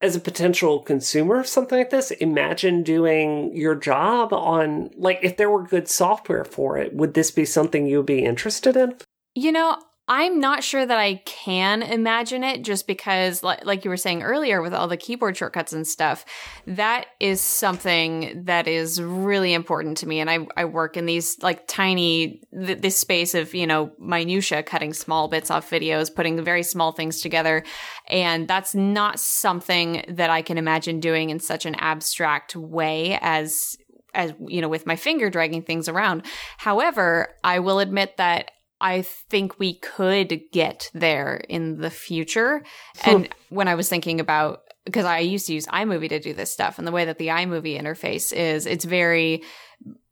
[0.02, 5.36] as a potential consumer of something like this, imagine doing your job on, like, if
[5.36, 8.96] there were good software for it, would this be something you'd be interested in?
[9.36, 9.78] You know,
[10.12, 14.60] I'm not sure that I can imagine it just because, like, you were saying earlier,
[14.60, 16.26] with all the keyboard shortcuts and stuff,
[16.66, 20.20] that is something that is really important to me.
[20.20, 24.64] And I, I work in these like tiny, th- this space of, you know, minutia,
[24.64, 27.64] cutting small bits off videos, putting very small things together.
[28.08, 33.78] And that's not something that I can imagine doing in such an abstract way as
[34.16, 36.26] as you know with my finger dragging things around
[36.58, 38.50] however i will admit that
[38.82, 42.64] i think we could get there in the future
[43.06, 46.52] and when i was thinking about because i used to use imovie to do this
[46.52, 49.44] stuff and the way that the imovie interface is it's very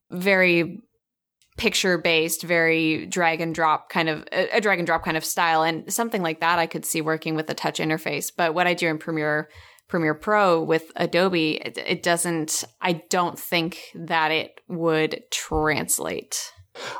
[0.09, 0.81] very
[1.57, 5.63] picture based, very drag and drop kind of a drag and drop kind of style,
[5.63, 8.31] and something like that I could see working with a touch interface.
[8.35, 9.49] But what I do in Premiere
[9.87, 12.63] Premiere Pro with Adobe, it, it doesn't.
[12.81, 16.53] I don't think that it would translate.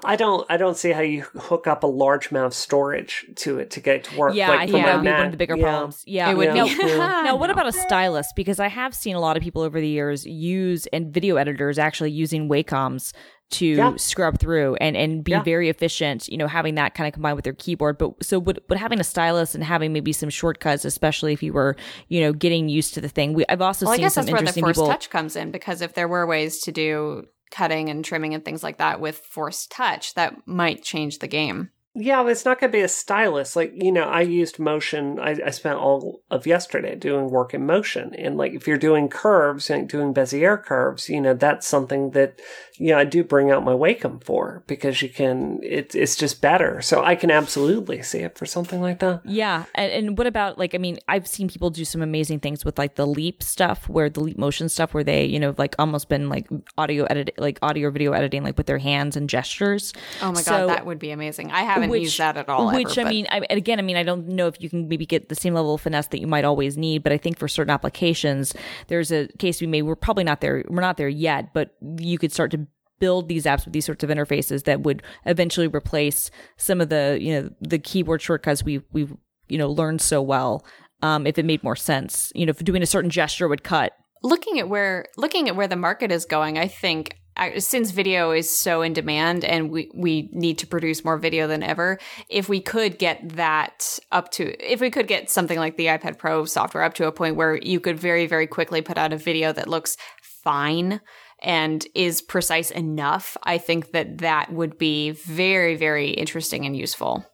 [0.06, 3.60] I don't I don't see how you hook up a large amount of storage to
[3.60, 4.36] it to get it to work.
[4.36, 5.64] Yeah, like, I think that would be one of the bigger Yeah.
[5.64, 6.04] problems.
[6.06, 6.76] Yeah, It would now, be.
[6.98, 8.32] now, what about a stylus?
[8.36, 11.78] Because I have seen a lot of people over the years use and video editors
[11.80, 13.14] actually using Wacom's
[13.50, 13.96] to Yeah.
[13.96, 15.42] scrub through and and be Yeah.
[15.42, 16.28] very efficient.
[16.28, 17.98] You know, having that kind of combined with their keyboard.
[17.98, 21.54] But so, would but having a stylus and having maybe some shortcuts, especially if you
[21.54, 21.78] were
[22.10, 23.34] you know getting used to the thing.
[23.34, 24.88] We, I've also Well, I guess some that's where the interesting force people.
[24.90, 28.64] touch comes in because if there were ways to do cutting and trimming and things
[28.64, 31.70] like that with force touch, that might change the game.
[32.00, 33.56] Yeah, but it's not going to be a stylus.
[33.56, 35.20] Like, you know, I used motion.
[35.20, 38.14] I, I spent all of yesterday doing work in motion.
[38.16, 42.40] And like, if you're doing curves and doing Bezier curves, you know, that's something that,
[42.78, 46.42] you know, I do bring out my Wacom for because you can, it, it's just
[46.42, 46.82] better.
[46.82, 49.22] So I can absolutely see it for something like that.
[49.26, 52.64] Yeah, and, and what about like I mean I've seen people do some amazing things
[52.64, 55.76] with like the leap stuff, where the leap motion stuff, where they you know like
[55.80, 59.28] almost been like audio edit, like audio or video editing, like with their hands and
[59.30, 59.94] gestures.
[60.22, 61.52] Oh my So- god, that would be amazing.
[61.52, 62.74] I haven't used that at all.
[62.74, 65.06] Which ever, I mean, I, again, I mean, I don't know if you can maybe
[65.06, 67.48] get the same level of finesse that you might always need, but I think for
[67.48, 68.54] certain applications,
[68.88, 69.84] there's a case be made.
[69.84, 70.64] We're probably not there.
[70.68, 72.68] We're not there yet, but you could start to
[73.00, 77.18] build these apps with these sorts of interfaces that would eventually replace some of the
[77.22, 79.14] you know the keyboard shortcuts we we've
[79.48, 80.66] you know learned so well.
[81.04, 83.94] Um, if it made more sense, you know, if doing a certain gesture would cut.
[84.24, 87.17] looking at where looking at where the market is going, I think
[87.58, 91.64] since video is so in demand and we we need to produce more video than
[91.64, 95.88] ever, if we could get that up to if we could get something like the
[95.88, 99.14] iPad Pro software up to a point where you could very very quickly put out
[99.14, 101.02] a video that looks fine
[101.44, 107.26] and is precise enough, I think that that would be very very interesting and useful.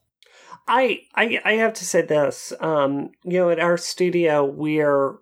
[0.68, 2.54] I, I I have to say this.
[2.60, 5.16] Um, you know, at our studio, we're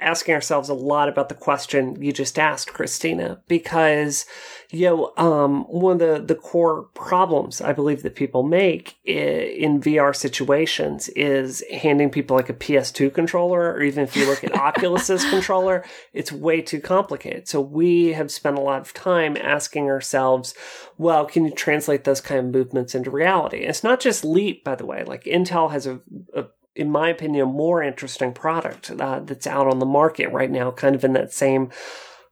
[0.00, 4.26] asking ourselves a lot about the question you just asked, Christina, because
[4.70, 9.80] you know, um, one of the the core problems I believe that people make in
[9.80, 14.52] VR situations is handing people like a PS2 controller, or even if you look at
[14.58, 17.48] Oculus's controller, it's way too complicated.
[17.48, 20.54] So we have spent a lot of time asking ourselves,
[20.98, 23.58] well, can you translate those kind of movements into reality?
[23.58, 25.02] It's not just Leap, by the way.
[25.04, 26.00] Like Intel has a,
[26.34, 26.44] a
[26.78, 30.70] in my opinion, a more interesting product uh, that's out on the market right now,
[30.70, 31.70] kind of in that same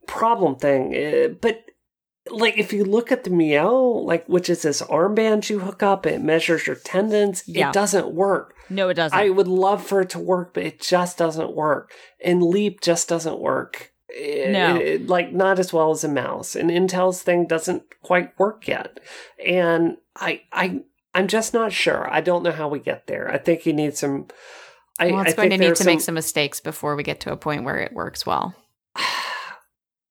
[0.06, 0.94] problem thing.
[0.94, 1.64] Uh, but
[2.30, 3.72] like, if you look at the Myo,
[4.04, 7.42] like, which is this armband you hook up, it measures your tendons.
[7.46, 7.68] Yeah.
[7.68, 8.54] It doesn't work.
[8.70, 9.18] No, it doesn't.
[9.18, 11.92] I would love for it to work, but it just doesn't work.
[12.24, 13.92] And Leap just doesn't work.
[14.08, 14.76] It- No.
[14.76, 16.56] it- like not as well as a mouse.
[16.56, 18.98] And Intel's thing doesn't quite work yet.
[19.44, 20.80] And I, I,
[21.16, 22.12] I'm just not sure.
[22.12, 23.32] I don't know how we get there.
[23.32, 24.26] I think you need some.
[24.98, 27.32] I, Well, it's I going to need to make some mistakes before we get to
[27.32, 28.54] a point where it works well.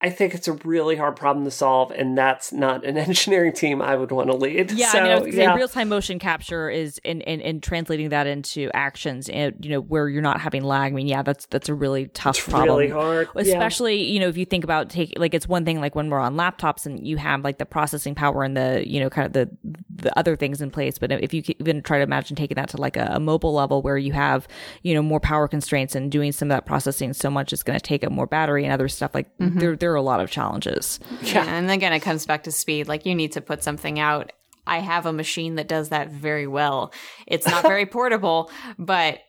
[0.05, 3.81] I think it's a really hard problem to solve, and that's not an engineering team
[3.81, 4.71] I would want to lead.
[4.71, 5.53] Yeah, so, I mean, I was gonna yeah.
[5.53, 9.71] say real time motion capture is in, in in translating that into actions, and you
[9.71, 10.91] know where you're not having lag.
[10.91, 12.77] I mean, yeah, that's that's a really tough it's problem.
[12.77, 13.29] really hard.
[13.33, 13.41] Yeah.
[13.41, 16.19] Especially, you know, if you think about taking like it's one thing like when we're
[16.19, 19.33] on laptops and you have like the processing power and the you know kind of
[19.33, 19.49] the
[19.89, 20.99] the other things in place.
[20.99, 23.55] But if you could even try to imagine taking that to like a, a mobile
[23.55, 24.47] level where you have
[24.83, 27.79] you know more power constraints and doing some of that processing so much is going
[27.79, 29.15] to take up more battery and other stuff.
[29.15, 29.57] Like mm-hmm.
[29.57, 30.99] there there are a lot of challenges.
[31.23, 31.45] Yeah.
[31.47, 32.87] And again, it comes back to speed.
[32.87, 34.31] Like you need to put something out.
[34.67, 36.91] I have a machine that does that very well.
[37.27, 39.19] It's not very portable, but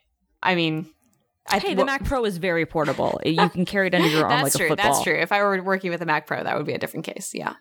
[0.43, 0.87] I mean,
[1.49, 3.21] I Hey, the well, Mac Pro is very portable.
[3.25, 4.69] You can carry it under your arm That's like a true.
[4.69, 4.93] football.
[4.93, 5.15] That's true.
[5.15, 7.33] If I were working with a Mac Pro, that would be a different case.
[7.35, 7.55] Yeah.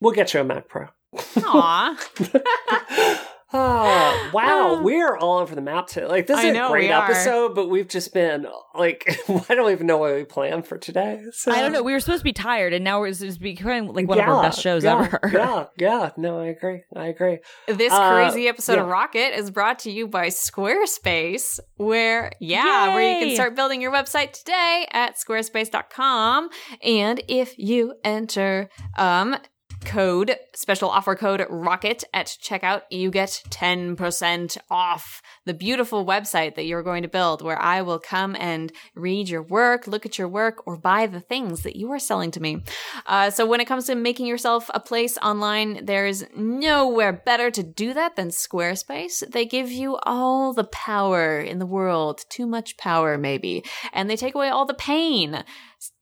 [0.00, 0.88] We'll get you a Mac Pro.
[1.36, 3.24] Aw.
[3.52, 4.82] Oh, wow.
[4.82, 6.06] We're all over the map today.
[6.06, 7.04] Like, this is I a know, great we are.
[7.04, 9.08] episode, but we've just been, like,
[9.48, 11.22] I don't even know what we planned for today.
[11.32, 11.52] So.
[11.52, 11.82] I don't know.
[11.82, 14.42] We were supposed to be tired, and now it's it's becoming like one of our
[14.42, 15.20] best shows yeah, ever.
[15.32, 16.10] yeah, yeah.
[16.18, 16.82] No, I agree.
[16.94, 17.38] I agree.
[17.66, 18.86] This Uh, crazy episode of.
[18.86, 23.92] Rocket is brought to you by Squarespace, where, yeah, where you can start building your
[23.92, 26.50] website today at squarespace.com.
[26.82, 29.36] And if you enter, um,
[29.84, 32.82] code special offer code rocket at checkout.
[32.90, 37.98] You get 10% off the beautiful website that you're going to build where i will
[37.98, 41.90] come and read your work look at your work or buy the things that you
[41.90, 42.62] are selling to me.
[43.06, 47.62] Uh, so when it comes to making yourself a place online there's nowhere better to
[47.62, 49.26] do that than squarespace.
[49.30, 54.16] They give you all the power in the world too much power maybe and they
[54.16, 55.44] take away all the pain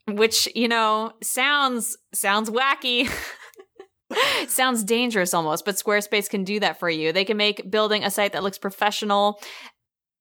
[0.09, 3.11] which you know sounds sounds wacky
[4.49, 7.13] Sounds dangerous almost, but Squarespace can do that for you.
[7.13, 9.41] They can make building a site that looks professional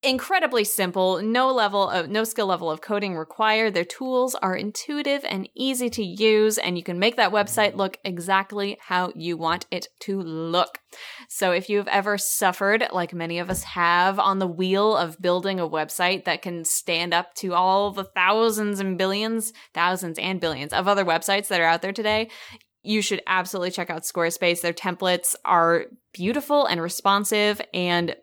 [0.02, 3.74] incredibly simple, no level of no skill level of coding required.
[3.74, 7.98] Their tools are intuitive and easy to use and you can make that website look
[8.04, 10.78] exactly how you want it to look.
[11.28, 15.58] So if you've ever suffered like many of us have on the wheel of building
[15.58, 20.72] a website that can stand up to all the thousands and billions, thousands and billions
[20.72, 22.28] of other websites that are out there today,
[22.86, 24.60] you should absolutely check out Squarespace.
[24.60, 28.14] Their templates are beautiful and responsive and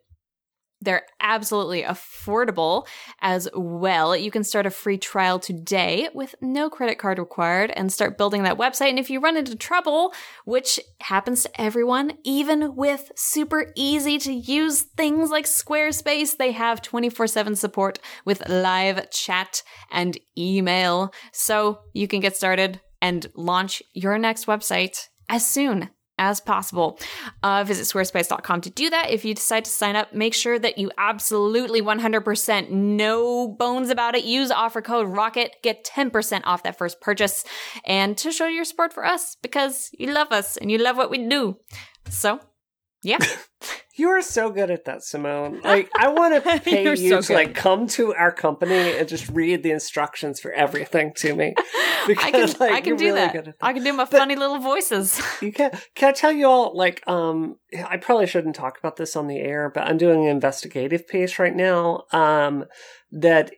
[0.84, 2.86] they're absolutely affordable
[3.22, 4.16] as well.
[4.16, 8.44] You can start a free trial today with no credit card required and start building
[8.44, 8.90] that website.
[8.90, 10.14] And if you run into trouble,
[10.46, 16.82] which happens to everyone, even with super easy to use things like Squarespace, they have
[16.82, 21.14] 24 7 support with live chat and email.
[21.32, 26.98] So you can get started and launch your next website as soon as possible.
[27.42, 29.10] Uh, visit squarespace.com to do that.
[29.10, 34.16] If you decide to sign up, make sure that you absolutely 100% no bones about
[34.16, 34.24] it.
[34.24, 37.44] Use offer code ROCKET, get 10% off that first purchase,
[37.86, 41.10] and to show your support for us because you love us and you love what
[41.12, 41.58] we do.
[42.10, 42.40] So,
[43.02, 43.18] yeah.
[43.96, 45.62] You are so good at that, Simone.
[45.64, 47.34] Like, I want to pay you so to good.
[47.34, 51.54] like come to our company and just read the instructions for everything to me.
[52.06, 53.46] Because, I can, like, I can do really that.
[53.46, 53.56] that.
[53.62, 55.22] I can do my but funny little voices.
[55.42, 55.72] You can.
[55.96, 56.76] Can I tell you all?
[56.76, 57.56] Like, um,
[57.88, 61.40] I probably shouldn't talk about this on the air, but I'm doing an investigative piece
[61.40, 62.04] right now.
[62.12, 62.66] Um,
[63.14, 63.52] that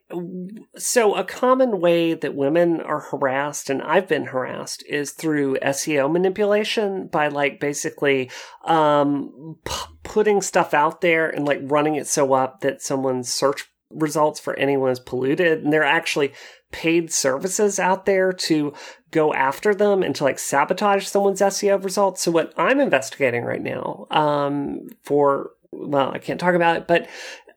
[0.78, 6.12] so a common way that women are harassed and I've been harassed is through SEO
[6.12, 8.30] manipulation by like basically
[8.66, 13.70] um p- putting stuff out there and like running it so up that someone's search
[13.90, 16.32] results for anyone is polluted and there are actually
[16.72, 18.74] paid services out there to
[19.12, 22.22] go after them and to like sabotage someone's SEO results.
[22.22, 27.08] So what I'm investigating right now um for well, I can't talk about it, but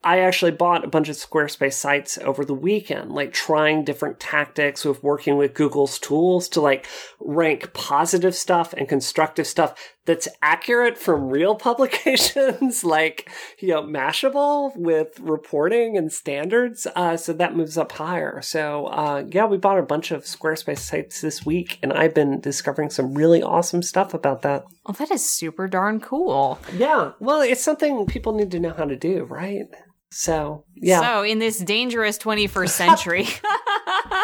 [0.04, 4.84] I actually bought a bunch of Squarespace sites over the weekend, like trying different tactics
[4.84, 6.86] with working with Google's tools to like
[7.18, 9.74] rank positive stuff and constructive stuff
[10.08, 16.86] that's accurate from real publications, like, you know, Mashable with reporting and standards.
[16.96, 18.40] Uh, so that moves up higher.
[18.40, 22.40] So, uh, yeah, we bought a bunch of Squarespace sites this week and I've been
[22.40, 24.64] discovering some really awesome stuff about that.
[24.86, 26.58] Oh, that is super darn cool.
[26.74, 27.12] Yeah.
[27.20, 29.66] Well, it's something people need to know how to do, right?
[30.10, 31.02] So, yeah.
[31.02, 33.28] So, in this dangerous 21st century,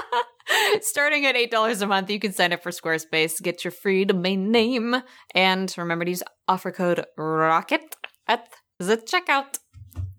[0.81, 4.51] starting at $8 a month, you can sign up for Squarespace, get your free domain
[4.51, 4.97] name,
[5.35, 7.95] and remember to use offer code ROCKET
[8.29, 8.49] at
[8.79, 9.59] the checkout.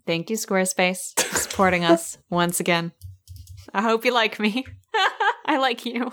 [0.06, 2.92] Thank you, Squarespace, for supporting us once again.
[3.74, 4.66] I hope you like me.
[5.46, 6.12] I like you.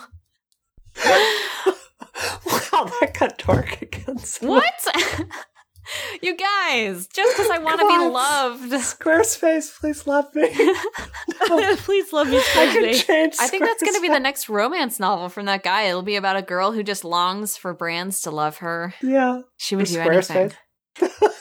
[0.96, 4.18] wow, that got dark again.
[4.40, 5.38] What?
[6.22, 8.72] You guys, just because I want to be loved.
[8.72, 10.48] Squarespace, please love me.
[11.78, 13.40] please love me, Squarespace.
[13.40, 15.82] I, I think that's going to be the next romance novel from that guy.
[15.82, 18.94] It'll be about a girl who just longs for brands to love her.
[19.02, 19.40] Yeah.
[19.56, 20.52] She would do anything.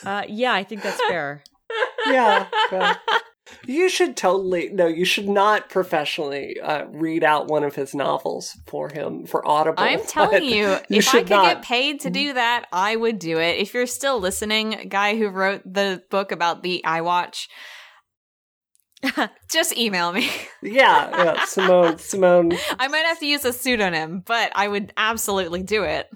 [0.04, 1.44] uh, yeah, I think that's fair.
[2.06, 2.46] yeah.
[2.72, 2.96] yeah.
[3.66, 4.86] You should totally no.
[4.86, 9.82] You should not professionally uh, read out one of his novels for him for Audible.
[9.82, 11.44] I'm telling you, you if I could not.
[11.44, 13.58] get paid to do that, I would do it.
[13.58, 17.48] If you're still listening, guy who wrote the book about the iWatch,
[19.50, 20.30] just email me.
[20.62, 21.98] yeah, yeah, Simone.
[21.98, 22.52] Simone.
[22.78, 26.08] I might have to use a pseudonym, but I would absolutely do it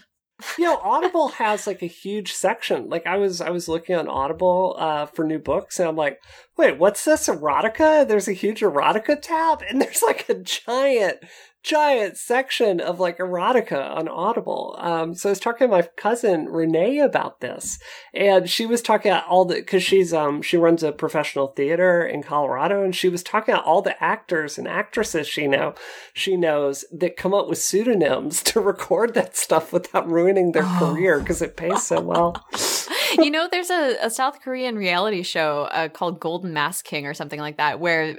[0.58, 2.88] you know audible has like a huge section.
[2.88, 6.20] Like i was i was looking on audible uh, for new books and i'm like
[6.56, 8.06] wait what's this erotica?
[8.06, 11.18] There's a huge erotica tab and there's like a giant
[11.66, 14.76] giant section of like erotica on Audible.
[14.78, 17.80] Um, so I was talking to my cousin Renee about this,
[18.14, 22.06] and she was talking about all the because she's um she runs a professional theater
[22.06, 25.74] in Colorado, and she was talking about all the actors and actresses she know
[26.14, 30.78] she knows that come up with pseudonyms to record that stuff without ruining their oh.
[30.78, 32.36] career because it pays so well.
[33.18, 37.14] you know, there's a, a South Korean reality show uh, called Golden Mask King or
[37.14, 38.18] something like that, where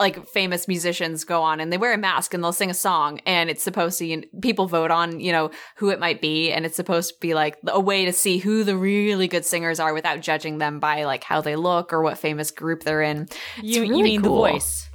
[0.00, 3.20] like famous musicians go on and they wear a mask and they'll sing a song
[3.26, 6.66] and it's supposed to you people vote on you know who it might be and
[6.66, 9.94] it's supposed to be like a way to see who the really good singers are
[9.94, 13.28] without judging them by like how they look or what famous group they're in.
[13.62, 14.42] You, really you mean cool.
[14.42, 14.88] the voice.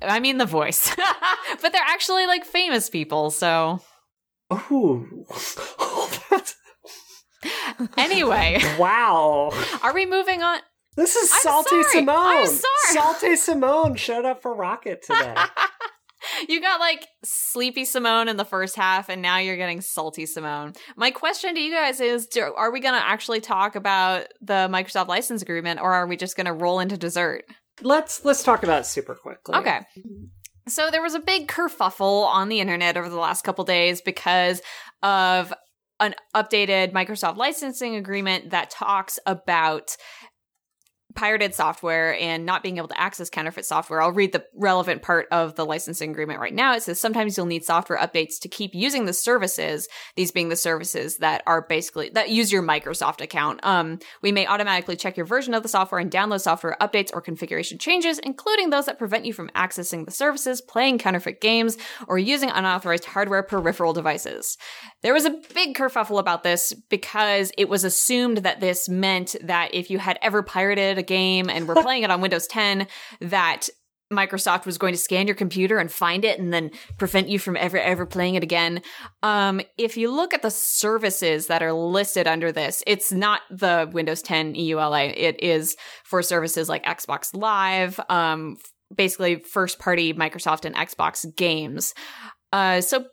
[0.00, 0.94] I mean the voice.
[1.62, 3.80] But they're actually like famous people so.
[4.70, 5.24] Ooh.
[7.96, 8.60] anyway.
[8.78, 9.50] Wow.
[9.82, 10.60] Are we moving on
[10.98, 12.48] this is Salty Simone.
[12.90, 15.34] Salty Simone showed up for Rocket today.
[16.48, 20.72] you got like sleepy Simone in the first half, and now you're getting salty Simone.
[20.96, 24.68] My question to you guys is: do, Are we going to actually talk about the
[24.70, 27.44] Microsoft license agreement, or are we just going to roll into dessert?
[27.80, 29.54] Let's let's talk about it super quickly.
[29.54, 29.80] Okay.
[30.66, 34.60] So there was a big kerfuffle on the internet over the last couple days because
[35.02, 35.54] of
[36.00, 39.96] an updated Microsoft licensing agreement that talks about
[41.18, 44.00] pirated software and not being able to access counterfeit software.
[44.00, 46.74] I'll read the relevant part of the licensing agreement right now.
[46.74, 50.54] It says sometimes you'll need software updates to keep using the services, these being the
[50.54, 53.58] services that are basically that use your Microsoft account.
[53.64, 57.20] Um, we may automatically check your version of the software and download software updates or
[57.20, 62.20] configuration changes, including those that prevent you from accessing the services, playing counterfeit games, or
[62.20, 64.56] using unauthorized hardware peripheral devices.
[65.02, 69.74] There was a big kerfuffle about this because it was assumed that this meant that
[69.74, 72.86] if you had ever pirated a game and we're playing it on Windows 10,
[73.20, 73.68] that
[74.12, 77.56] Microsoft was going to scan your computer and find it and then prevent you from
[77.56, 78.80] ever ever playing it again.
[79.22, 83.90] Um, if you look at the services that are listed under this, it's not the
[83.92, 85.12] Windows 10 EULA.
[85.14, 88.56] It is for services like Xbox Live, um,
[88.94, 91.92] basically first party Microsoft and Xbox games.
[92.50, 93.04] Uh, so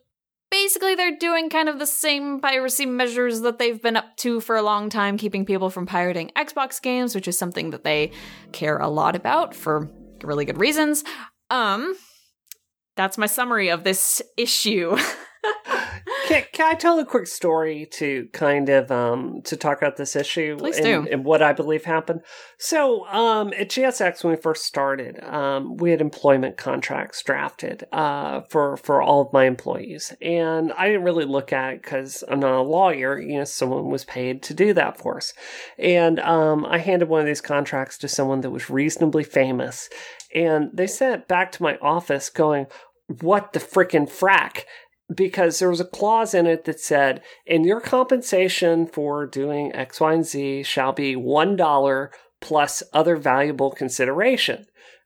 [0.56, 4.56] basically they're doing kind of the same piracy measures that they've been up to for
[4.56, 8.12] a long time, keeping people from pirating Xbox games, which is something that they
[8.54, 9.90] care a lot about for
[10.24, 11.04] really good reasons.
[11.50, 11.98] Um,
[12.96, 14.96] that's my summary of this issue.
[16.26, 20.16] can, can, I tell a quick story to kind of um to talk about this
[20.16, 21.08] issue Please and, do.
[21.12, 22.22] and what I believe happened?
[22.58, 28.42] So um at GSX when we first started, um we had employment contracts drafted uh
[28.50, 32.40] for for all of my employees, and I didn't really look at it because I'm
[32.40, 33.20] not a lawyer.
[33.20, 35.34] You know, someone was paid to do that for us,
[35.78, 39.90] and um I handed one of these contracts to someone that was reasonably famous,
[40.34, 42.68] and they sent it back to my office going.
[43.22, 44.64] What the frickin' frack?
[45.14, 50.00] Because there was a clause in it that said, "In your compensation for doing X,
[50.00, 54.66] Y, and Z shall be one dollar plus other valuable consideration."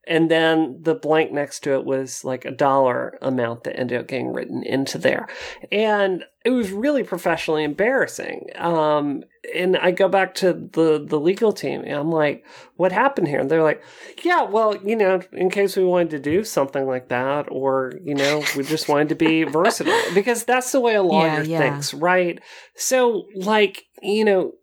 [0.09, 4.07] And then the blank next to it was like a dollar amount that ended up
[4.07, 5.27] getting written into there.
[5.71, 8.47] And it was really professionally embarrassing.
[8.55, 12.43] Um, and I go back to the, the legal team and I'm like,
[12.75, 13.39] what happened here?
[13.39, 13.83] And they're like,
[14.23, 18.15] yeah, well, you know, in case we wanted to do something like that, or, you
[18.15, 21.59] know, we just wanted to be versatile because that's the way a lawyer Yeah, yeah.
[21.59, 22.39] thinks, right?
[22.75, 24.53] So, like, you know,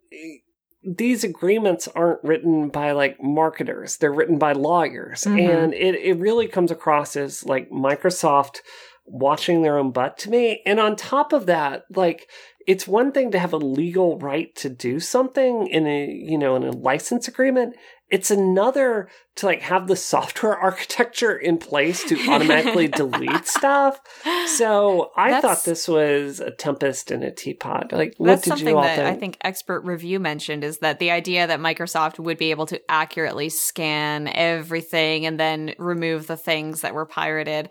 [0.87, 3.97] these agreements aren't written by like marketers.
[3.97, 5.25] They're written by lawyers.
[5.25, 5.49] Mhm.
[5.49, 8.61] and it, it really comes across as like microsoft
[9.05, 10.61] watching their own butt to me.
[10.65, 12.29] And on top of that like
[12.67, 16.55] it's one thing to have a legal right to do something in a you know
[16.55, 17.75] in a license agreement
[18.09, 23.99] it's another to like have the software architecture in place to automatically delete stuff
[24.47, 28.75] so i That's- thought this was a tempest in a teapot like what did you
[28.75, 32.37] all that think I think expert review mentioned is that the idea that Microsoft would
[32.37, 37.69] be able to accurately scan everything and then remove the things that were pirated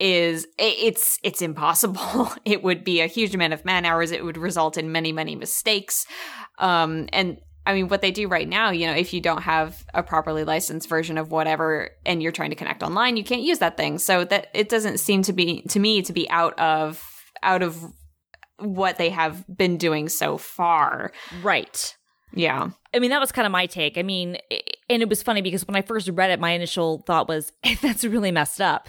[0.00, 2.32] is it's it's impossible.
[2.44, 4.10] It would be a huge amount of man hours.
[4.10, 6.06] It would result in many many mistakes.
[6.58, 9.84] Um, and I mean, what they do right now, you know, if you don't have
[9.94, 13.58] a properly licensed version of whatever and you're trying to connect online, you can't use
[13.60, 13.98] that thing.
[13.98, 17.02] So that it doesn't seem to be to me to be out of
[17.42, 17.82] out of
[18.58, 21.12] what they have been doing so far.
[21.42, 21.96] Right.
[22.34, 22.70] Yeah.
[22.92, 23.96] I mean, that was kind of my take.
[23.96, 24.38] I mean,
[24.90, 27.52] and it was funny because when I first read it, my initial thought was,
[27.82, 28.88] that's really messed up.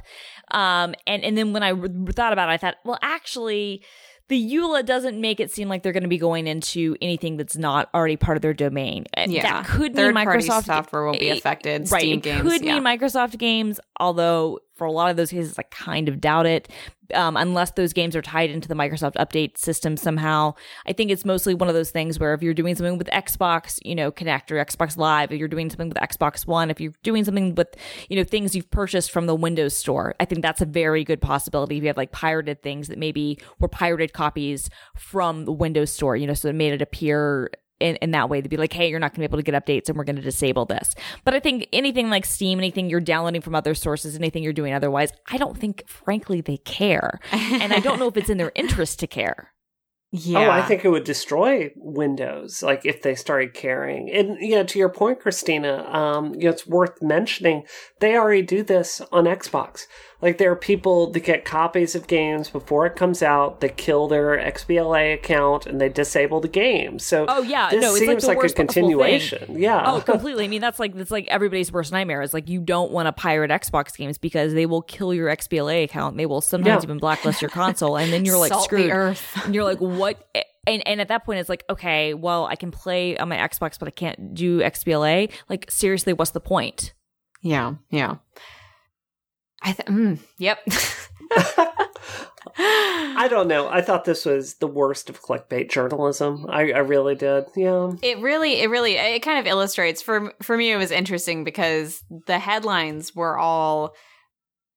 [0.52, 3.84] Um, and, and then when I re- thought about it, I thought, well, actually,
[4.28, 7.56] the EULA doesn't make it seem like they're going to be going into anything that's
[7.56, 9.06] not already part of their domain.
[9.16, 9.42] Uh, Yeah.
[9.44, 11.92] That could Third mean Microsoft software won't be affected.
[11.92, 12.02] Right.
[12.02, 12.42] Steam it games.
[12.42, 12.80] could yeah.
[12.80, 16.70] mean Microsoft games, although for a lot of those cases, I kind of doubt it.
[17.14, 20.56] Um, unless those games are tied into the Microsoft update system somehow.
[20.88, 23.78] I think it's mostly one of those things where if you're doing something with Xbox,
[23.86, 26.94] you know, Kinect or Xbox Live, if you're doing something with Xbox One, if you're
[27.04, 27.68] doing something with,
[28.10, 31.22] you know, things you've purchased from the Windows Store, I think that's a very good
[31.22, 31.78] possibility.
[31.78, 36.16] If you have like pirated things that maybe were pirated copies from the Windows Store,
[36.16, 38.90] you know, so it made it appear in, in that way to be like, hey,
[38.90, 40.96] you're not going to be able to get updates and we're going to disable this.
[41.24, 44.74] But I think anything like Steam, anything you're downloading from other sources, anything you're doing
[44.74, 47.20] otherwise, I don't think, frankly, they care.
[47.32, 49.52] and I don't know if it's in their interest to care.
[50.12, 50.48] yeah.
[50.48, 54.10] Oh, I think it would destroy Windows, like if they started caring.
[54.10, 57.64] And you know, to your point, Christina, um, you know, it's worth mentioning
[58.00, 59.88] they already do this on Xbox.
[60.26, 64.08] Like there are people that get copies of games before it comes out, they kill
[64.08, 66.98] their XBLA account and they disable the game.
[66.98, 68.68] So Oh yeah, this no, it's seems like the like, a possible thing.
[68.68, 69.58] continuation.
[69.62, 69.84] Yeah.
[69.86, 70.46] Oh, completely.
[70.46, 72.24] I mean, that's like that's like everybody's worst nightmare.
[72.24, 75.84] Is like you don't want to pirate Xbox games because they will kill your XBLA
[75.84, 76.18] account.
[76.18, 76.88] They will sometimes Yeah.
[76.88, 78.90] even blacklist your console, and then you're like Salt the screwed.
[78.92, 79.42] earth.
[79.46, 80.28] And you're like, what?
[80.66, 83.78] And and at that point, it's like, okay, well, I can play on my Xbox,
[83.78, 85.30] but I can't do XBLA.
[85.50, 86.94] Like, seriously, what's the point?
[87.44, 88.16] Yeah, yeah.
[89.66, 90.60] I th- mm, yep.
[92.58, 93.68] I don't know.
[93.68, 96.46] I thought this was the worst of clickbait journalism.
[96.48, 97.46] I, I really did.
[97.56, 97.94] Yeah.
[98.04, 100.72] It really, it really, it kind of illustrates for for me.
[100.72, 103.96] It was interesting because the headlines were all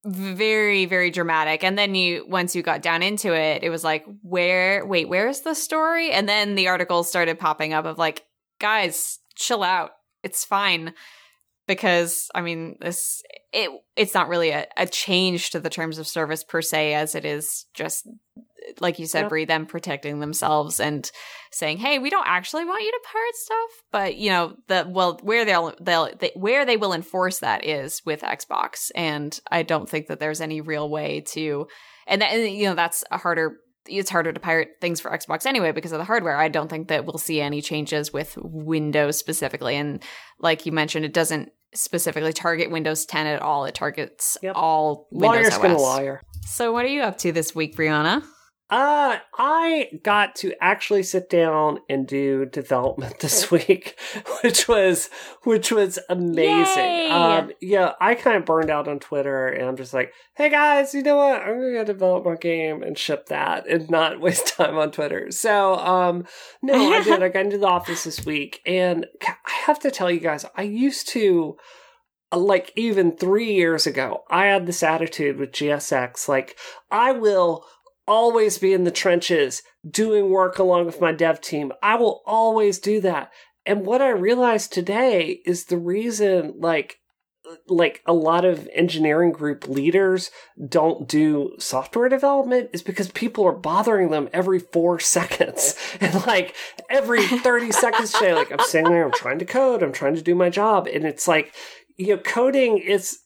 [0.05, 4.07] very, very dramatic, and then you once you got down into it, it was like,
[4.23, 4.87] where?
[4.87, 6.11] Wait, where's the story?
[6.11, 8.25] And then the articles started popping up of like,
[8.59, 9.91] guys, chill out.
[10.25, 10.95] It's fine
[11.69, 16.09] because I mean this it it's not really a, a change to the terms of
[16.09, 18.09] service per se as it is just
[18.81, 19.29] like you said.
[19.29, 21.11] Bree, them protecting themselves and
[21.51, 25.19] saying, "Hey, we don't actually want you to pirate stuff," but you know, the well,
[25.23, 29.89] where they'll they'll they, where they will enforce that is with Xbox, and I don't
[29.89, 31.69] think that there's any real way to,
[32.07, 33.59] and that and, you know that's a harder.
[33.87, 36.37] It's harder to pirate things for Xbox anyway because of the hardware.
[36.37, 40.03] I don't think that we'll see any changes with Windows specifically, and
[40.39, 43.65] like you mentioned, it doesn't specifically target Windows 10 at all.
[43.65, 44.53] It targets Yep.
[44.57, 45.81] all Windows Lawyer's gonna OS.
[45.81, 46.23] lawyer.
[46.47, 48.23] So, what are you up to this week, Brianna?
[48.71, 53.99] Uh, I got to actually sit down and do development this week,
[54.43, 55.09] which was
[55.45, 56.85] which was amazing.
[56.85, 57.09] Yay!
[57.11, 60.93] Um, yeah, I kind of burned out on Twitter, and I'm just like, "Hey guys,
[60.93, 61.41] you know what?
[61.41, 65.31] I'm gonna go develop my game and ship that, and not waste time on Twitter."
[65.31, 66.27] So, um,
[66.61, 67.23] no, I did.
[67.23, 70.63] I got into the office this week, and I have to tell you guys, I
[70.63, 71.57] used to
[72.37, 76.29] like even three years ago, I had this attitude with GSX.
[76.29, 76.59] Like,
[76.91, 77.65] I will
[78.09, 81.73] always be in the trenches doing work along with my dev team.
[81.83, 83.31] I will always do that.
[83.65, 86.97] And what I realized today is the reason, like,
[87.67, 90.31] like a lot of engineering group leaders
[90.69, 96.55] don't do software development is because people are bothering them every four seconds and like
[96.91, 100.21] every 30 seconds today like i'm sitting there i'm trying to code i'm trying to
[100.21, 101.55] do my job and it's like
[101.97, 103.21] you know coding is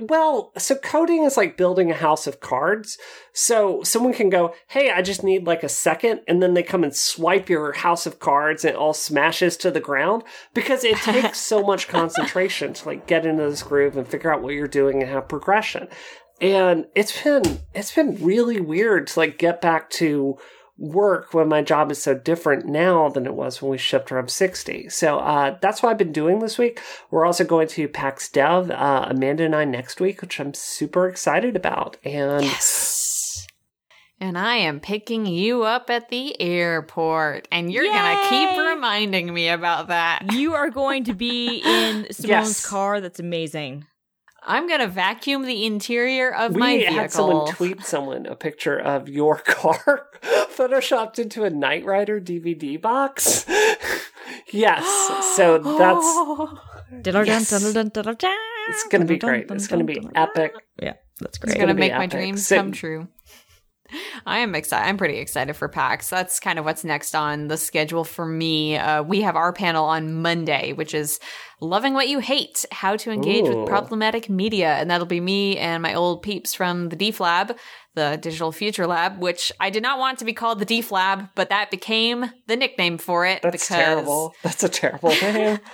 [0.00, 2.98] well so coding is like building a house of cards.
[3.32, 6.84] So someone can go hey i just need like a second and then they come
[6.84, 10.22] and swipe your house of cards and it all smashes to the ground
[10.54, 14.42] because it takes so much concentration to like get into this groove and figure out
[14.42, 15.88] what you're doing and have progression.
[16.40, 20.38] And it's been it's been really weird to like get back to
[20.78, 24.30] work when my job is so different now than it was when we shipped Rev
[24.30, 24.88] 60.
[24.90, 26.80] So uh, that's what I've been doing this week.
[27.10, 31.08] We're also going to PAX Dev, uh, Amanda and I next week, which I'm super
[31.08, 31.96] excited about.
[32.04, 33.46] And Yes.
[34.18, 37.48] And I am picking you up at the airport.
[37.52, 40.32] And you're going to keep reminding me about that.
[40.32, 42.66] You are going to be in Simone's Yes.
[42.66, 43.00] car.
[43.02, 43.86] That's amazing.
[44.46, 47.52] I'm going to vacuum the interior of we my had someone vehicle.
[47.56, 53.44] tweet someone a picture of your car photoshopped into a Knight Rider DVD box.
[54.52, 54.84] yes.
[55.36, 56.06] So that's
[57.26, 57.50] Yes.
[57.52, 59.50] it's going to be great.
[59.50, 60.54] It's going to be epic.
[60.80, 61.54] Yeah, that's It's great.
[61.56, 63.08] going to gonna be make my dreams So- come true.
[64.26, 64.88] I am excited.
[64.88, 66.08] I'm pretty excited for PAX.
[66.10, 68.76] That's kind of what's next on the schedule for me.
[68.76, 71.20] Uh, we have our panel on Monday, which is
[71.60, 73.60] Loving What You Hate How to Engage Ooh.
[73.60, 74.74] with Problematic Media.
[74.74, 77.56] And that'll be me and my old peeps from the DEF Lab,
[77.94, 81.28] the Digital Future Lab, which I did not want to be called the DEF Lab,
[81.34, 83.42] but that became the nickname for it.
[83.42, 84.34] That's because terrible.
[84.42, 85.58] That's a terrible name.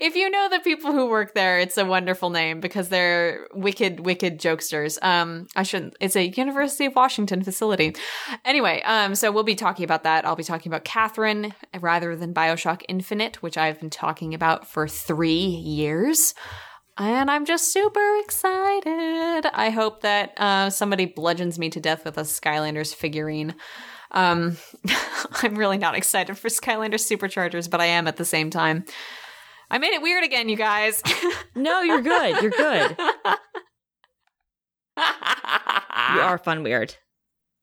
[0.00, 4.00] if you know the people who work there, it's a wonderful name because they're wicked,
[4.00, 5.02] wicked jokesters.
[5.02, 5.96] Um, I shouldn't.
[6.00, 7.94] It's a University of Washington facility.
[8.44, 10.24] Anyway, um, so we'll be talking about that.
[10.24, 14.88] I'll be talking about Catherine rather than Bioshock Infinite, which I've been talking about for
[14.88, 16.34] three years.
[16.98, 19.46] And I'm just super excited.
[19.52, 23.54] I hope that uh, somebody bludgeons me to death with a Skylanders figurine.
[24.12, 24.56] Um,
[25.42, 28.84] I'm really not excited for Skylanders Superchargers, but I am at the same time.
[29.70, 31.02] I made it weird again, you guys.
[31.54, 32.42] No, you're good.
[32.42, 32.96] You're good.
[34.98, 36.94] You are fun weird.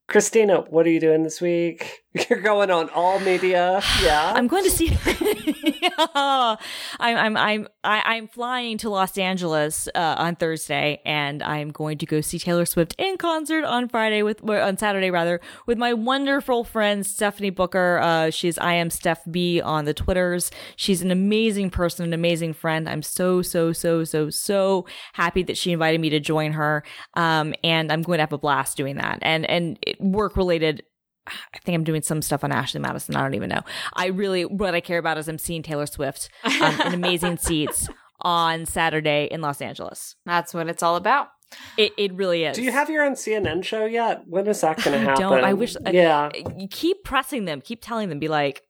[0.07, 2.02] Christina, what are you doing this week?
[2.29, 3.81] You're going on all media.
[4.03, 4.33] Yeah.
[4.35, 4.95] I'm going to see.
[6.15, 6.57] I'm
[6.99, 12.05] I'm I'm I, I'm flying to Los Angeles uh, on Thursday, and I'm going to
[12.05, 16.63] go see Taylor Swift in concert on Friday with on Saturday rather with my wonderful
[16.63, 17.99] friend Stephanie Booker.
[17.99, 20.51] Uh, she's I am Steph B on the Twitters.
[20.75, 22.87] She's an amazing person, an amazing friend.
[22.87, 26.83] I'm so so so so so happy that she invited me to join her.
[27.15, 30.83] Um, and I'm going to have a blast doing that, and and work related
[31.27, 33.15] I think I'm doing some stuff on Ashley Madison.
[33.15, 33.61] I don't even know.
[33.93, 37.87] I really, what I care about is I'm seeing Taylor Swift um, in amazing seats
[38.21, 40.15] on Saturday in Los Angeles.
[40.25, 41.29] That's what it's all about.
[41.77, 42.55] It, it really is.
[42.55, 44.23] Do you have your own CNN show yet?
[44.27, 45.21] When is that going to happen?
[45.21, 45.43] Don't.
[45.43, 45.75] I wish.
[45.85, 46.31] Yeah.
[46.57, 47.61] you keep pressing them.
[47.61, 48.19] Keep telling them.
[48.19, 48.63] Be like,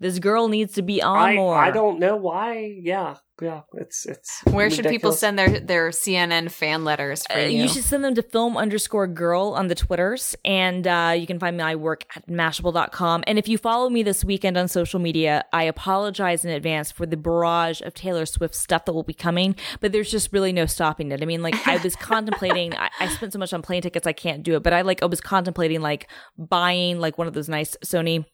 [0.00, 1.56] this girl needs to be on I, more.
[1.56, 2.78] I don't know why.
[2.80, 3.62] Yeah, yeah.
[3.74, 4.42] It's it's.
[4.50, 7.62] Where should people send their their CNN fan letters for Uh, you?
[7.62, 10.36] you should send them to film underscore girl on the Twitters.
[10.44, 13.24] And uh, you can find my work at mashable.com.
[13.26, 17.06] And if you follow me this weekend on social media, I apologize in advance for
[17.06, 19.56] the barrage of Taylor Swift stuff that will be coming.
[19.80, 21.22] But there's just really no stopping it.
[21.22, 24.12] I mean, like, I was contemplating, I, I spent so much on plane tickets, I
[24.12, 24.62] can't do it.
[24.62, 26.08] But I like, I was contemplating like
[26.38, 28.24] buying like one of those nice Sony.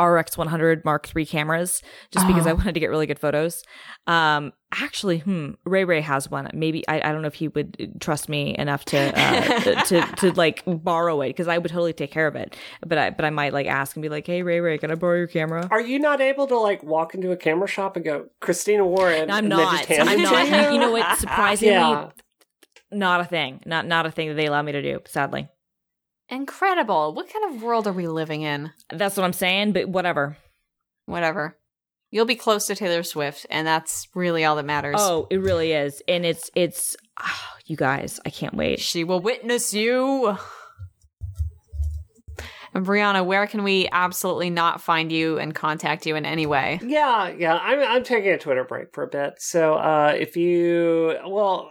[0.00, 3.62] RX 100 Mark III cameras just because I wanted to get really good photos.
[4.06, 6.48] Um, actually, hmm, Ray Ray has one.
[6.54, 10.32] Maybe I, I don't know if he would trust me enough to uh, to to
[10.32, 12.56] like borrow it because I would totally take care of it.
[12.84, 14.94] But I but I might like ask and be like, hey Ray Ray, can I
[14.94, 15.68] borrow your camera?
[15.70, 19.30] Are you not able to like walk into a camera shop and go, Christina Warren?
[19.30, 19.88] I'm not.
[19.90, 20.48] I'm not.
[20.48, 20.56] you?
[20.56, 21.18] You, you know what?
[21.18, 22.08] Surprisingly, Yeah.
[22.90, 23.60] not a thing.
[23.66, 25.00] Not not a thing that they allow me to do.
[25.06, 25.48] Sadly,
[26.32, 27.12] Incredible.
[27.12, 28.70] What kind of world are we living in?
[28.90, 29.72] that's what I'm saying.
[29.72, 30.38] But whatever.
[31.04, 31.58] Whatever.
[32.10, 34.96] You'll be close to Taylor Swift, and that's really all that matters.
[34.98, 36.96] Oh, it really is, and it's it's.
[37.18, 38.80] ah, you guys, I can't wait.
[38.80, 40.36] She will witness you.
[42.74, 46.80] And Brianna, where can we absolutely not find you and contact you in any way?
[46.82, 47.56] Yeah, yeah.
[47.56, 49.34] I'm I'm taking a Twitter break for a bit.
[49.38, 51.70] So uh if you well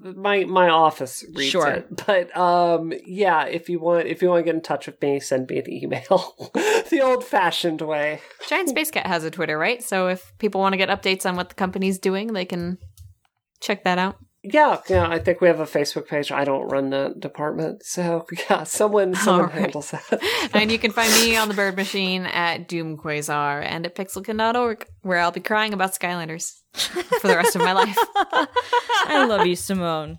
[0.00, 1.68] my my office reads Sure.
[1.68, 1.88] it.
[2.06, 5.20] But um yeah, if you want if you want to get in touch with me,
[5.20, 6.34] send me an email.
[6.90, 8.20] the old fashioned way.
[8.48, 9.82] Giant Spacekat has a Twitter, right?
[9.82, 12.78] So if people want to get updates on what the company's doing, they can
[13.60, 14.16] check that out.
[14.44, 16.32] Yeah, yeah, I think we have a Facebook page.
[16.32, 17.84] I don't run the department.
[17.84, 19.54] So yeah, someone someone right.
[19.54, 20.50] handles that.
[20.52, 24.86] and you can find me on the Bird Machine at Doom Quasar and at pixelkin.org,
[25.02, 27.96] where I'll be crying about Skylanders for the rest of my life.
[29.04, 30.18] I love you, Simone.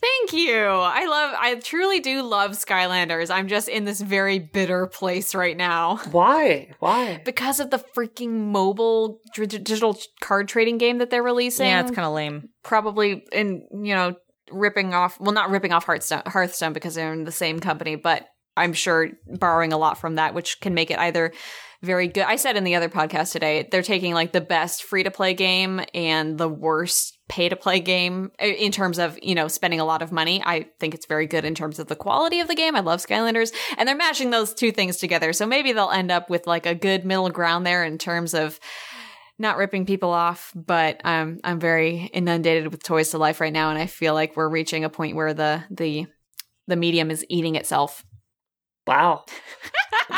[0.00, 0.56] Thank you.
[0.56, 3.30] I love, I truly do love Skylanders.
[3.30, 6.70] I'm just in this very bitter place right now Why?
[6.78, 7.20] Why?
[7.24, 11.66] because of the freaking mobile dr- digital card trading game that they're releasing.
[11.66, 12.48] Yeah, it's kind of lame.
[12.62, 14.14] probably in you know
[14.50, 18.26] ripping off well not ripping off hearthstone hearthstone because they're in the same company but
[18.56, 21.32] i'm sure borrowing a lot from that which can make it either
[21.82, 22.24] very good.
[22.24, 25.34] I said in the other podcast today they're taking like the best free to play
[25.34, 29.80] game and the worst pay to play game uh, in terms of you know spending
[29.80, 30.40] a lot of money.
[30.44, 32.76] I think it's very good in terms of the quality of the game.
[32.76, 33.52] I love skylanders.
[33.76, 35.32] And they're mashing those two things together.
[35.32, 38.60] So maybe they'll end up with like a good middle ground there in terms of
[39.38, 43.70] not ripping people off, but um, I'm very inundated with toys to life right now,
[43.70, 46.06] and I feel like we're reaching a point where the the
[46.68, 48.04] the medium is eating itself.
[48.86, 49.24] Wow.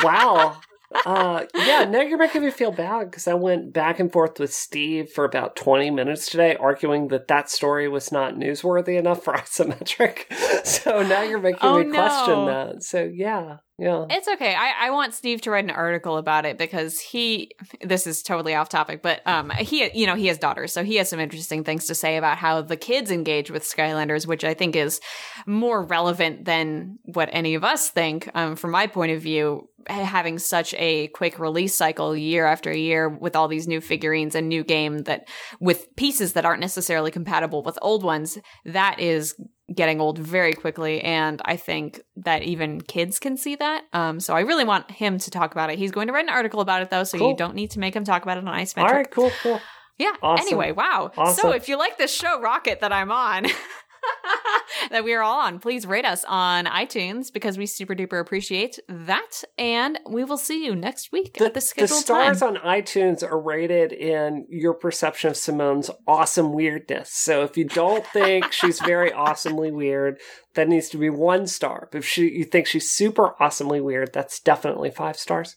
[0.02, 0.56] wow.
[1.04, 4.54] Uh, yeah, now you're making me feel bad because I went back and forth with
[4.54, 9.32] Steve for about 20 minutes today, arguing that that story was not newsworthy enough for
[9.34, 10.26] isometric.
[10.64, 12.82] So now you're making Oh, me question that.
[12.84, 14.06] So yeah, yeah.
[14.08, 14.54] It's okay.
[14.54, 17.50] I, I want Steve to write an article about it because he.
[17.80, 20.96] This is totally off topic, but um, he you know he has daughters, so he
[20.96, 24.54] has some interesting things to say about how the kids engage with Skylanders, which I
[24.54, 25.00] think is
[25.46, 28.30] more relevant than what any of us think.
[28.34, 33.08] Um, from my point of view, having such a quick release cycle year after year
[33.08, 35.28] with all these new figurines and new game that
[35.60, 39.34] with pieces that aren't necessarily compatible with old ones, that is
[39.74, 44.34] getting old very quickly and i think that even kids can see that um so
[44.34, 46.82] i really want him to talk about it he's going to write an article about
[46.82, 47.30] it though so Cool.
[47.30, 49.58] you don't need to make him talk about it on Isometric right, cool, cool.
[49.98, 50.46] yeah Awesome.
[50.46, 51.34] anyway wow awesome.
[51.40, 53.46] so if you like this show rocket that i'm on
[54.90, 55.58] that we are all on.
[55.58, 59.42] Please rate us on itunes because we super duper appreciate that.
[59.58, 62.56] And we will see you next week The, at the the stars time.
[62.56, 67.10] on iTunes are rated in your perception of Simone's awesome weirdness.
[67.10, 70.18] So if you don't think she's very awesomely weird,
[70.54, 71.88] that needs to be one star.
[71.92, 75.56] But if she, you think she's super awesomely weird, that's definitely five stars.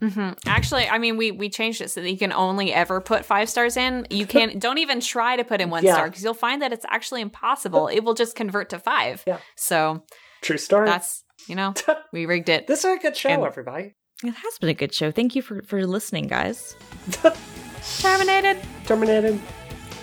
[0.00, 3.24] hmm Actually, I mean, we we changed it so that you can only ever put
[3.24, 4.06] five stars in.
[4.10, 4.58] You can't.
[4.66, 5.94] don't even try to put in one Yeah.
[5.94, 7.88] star because you'll find that it's actually impossible.
[7.88, 9.22] It will just convert to five.
[9.26, 9.38] Yeah.
[9.56, 10.04] So
[10.42, 10.86] True story.
[10.86, 11.74] that's You know,
[12.12, 12.66] we rigged it.
[12.66, 13.94] This is a good show, And- everybody.
[14.22, 15.10] It has been a good show.
[15.10, 16.76] Thank you for, for listening, guys.
[18.00, 18.58] Terminated.
[18.84, 19.40] Terminated.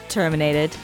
[0.10, 0.76] Terminated.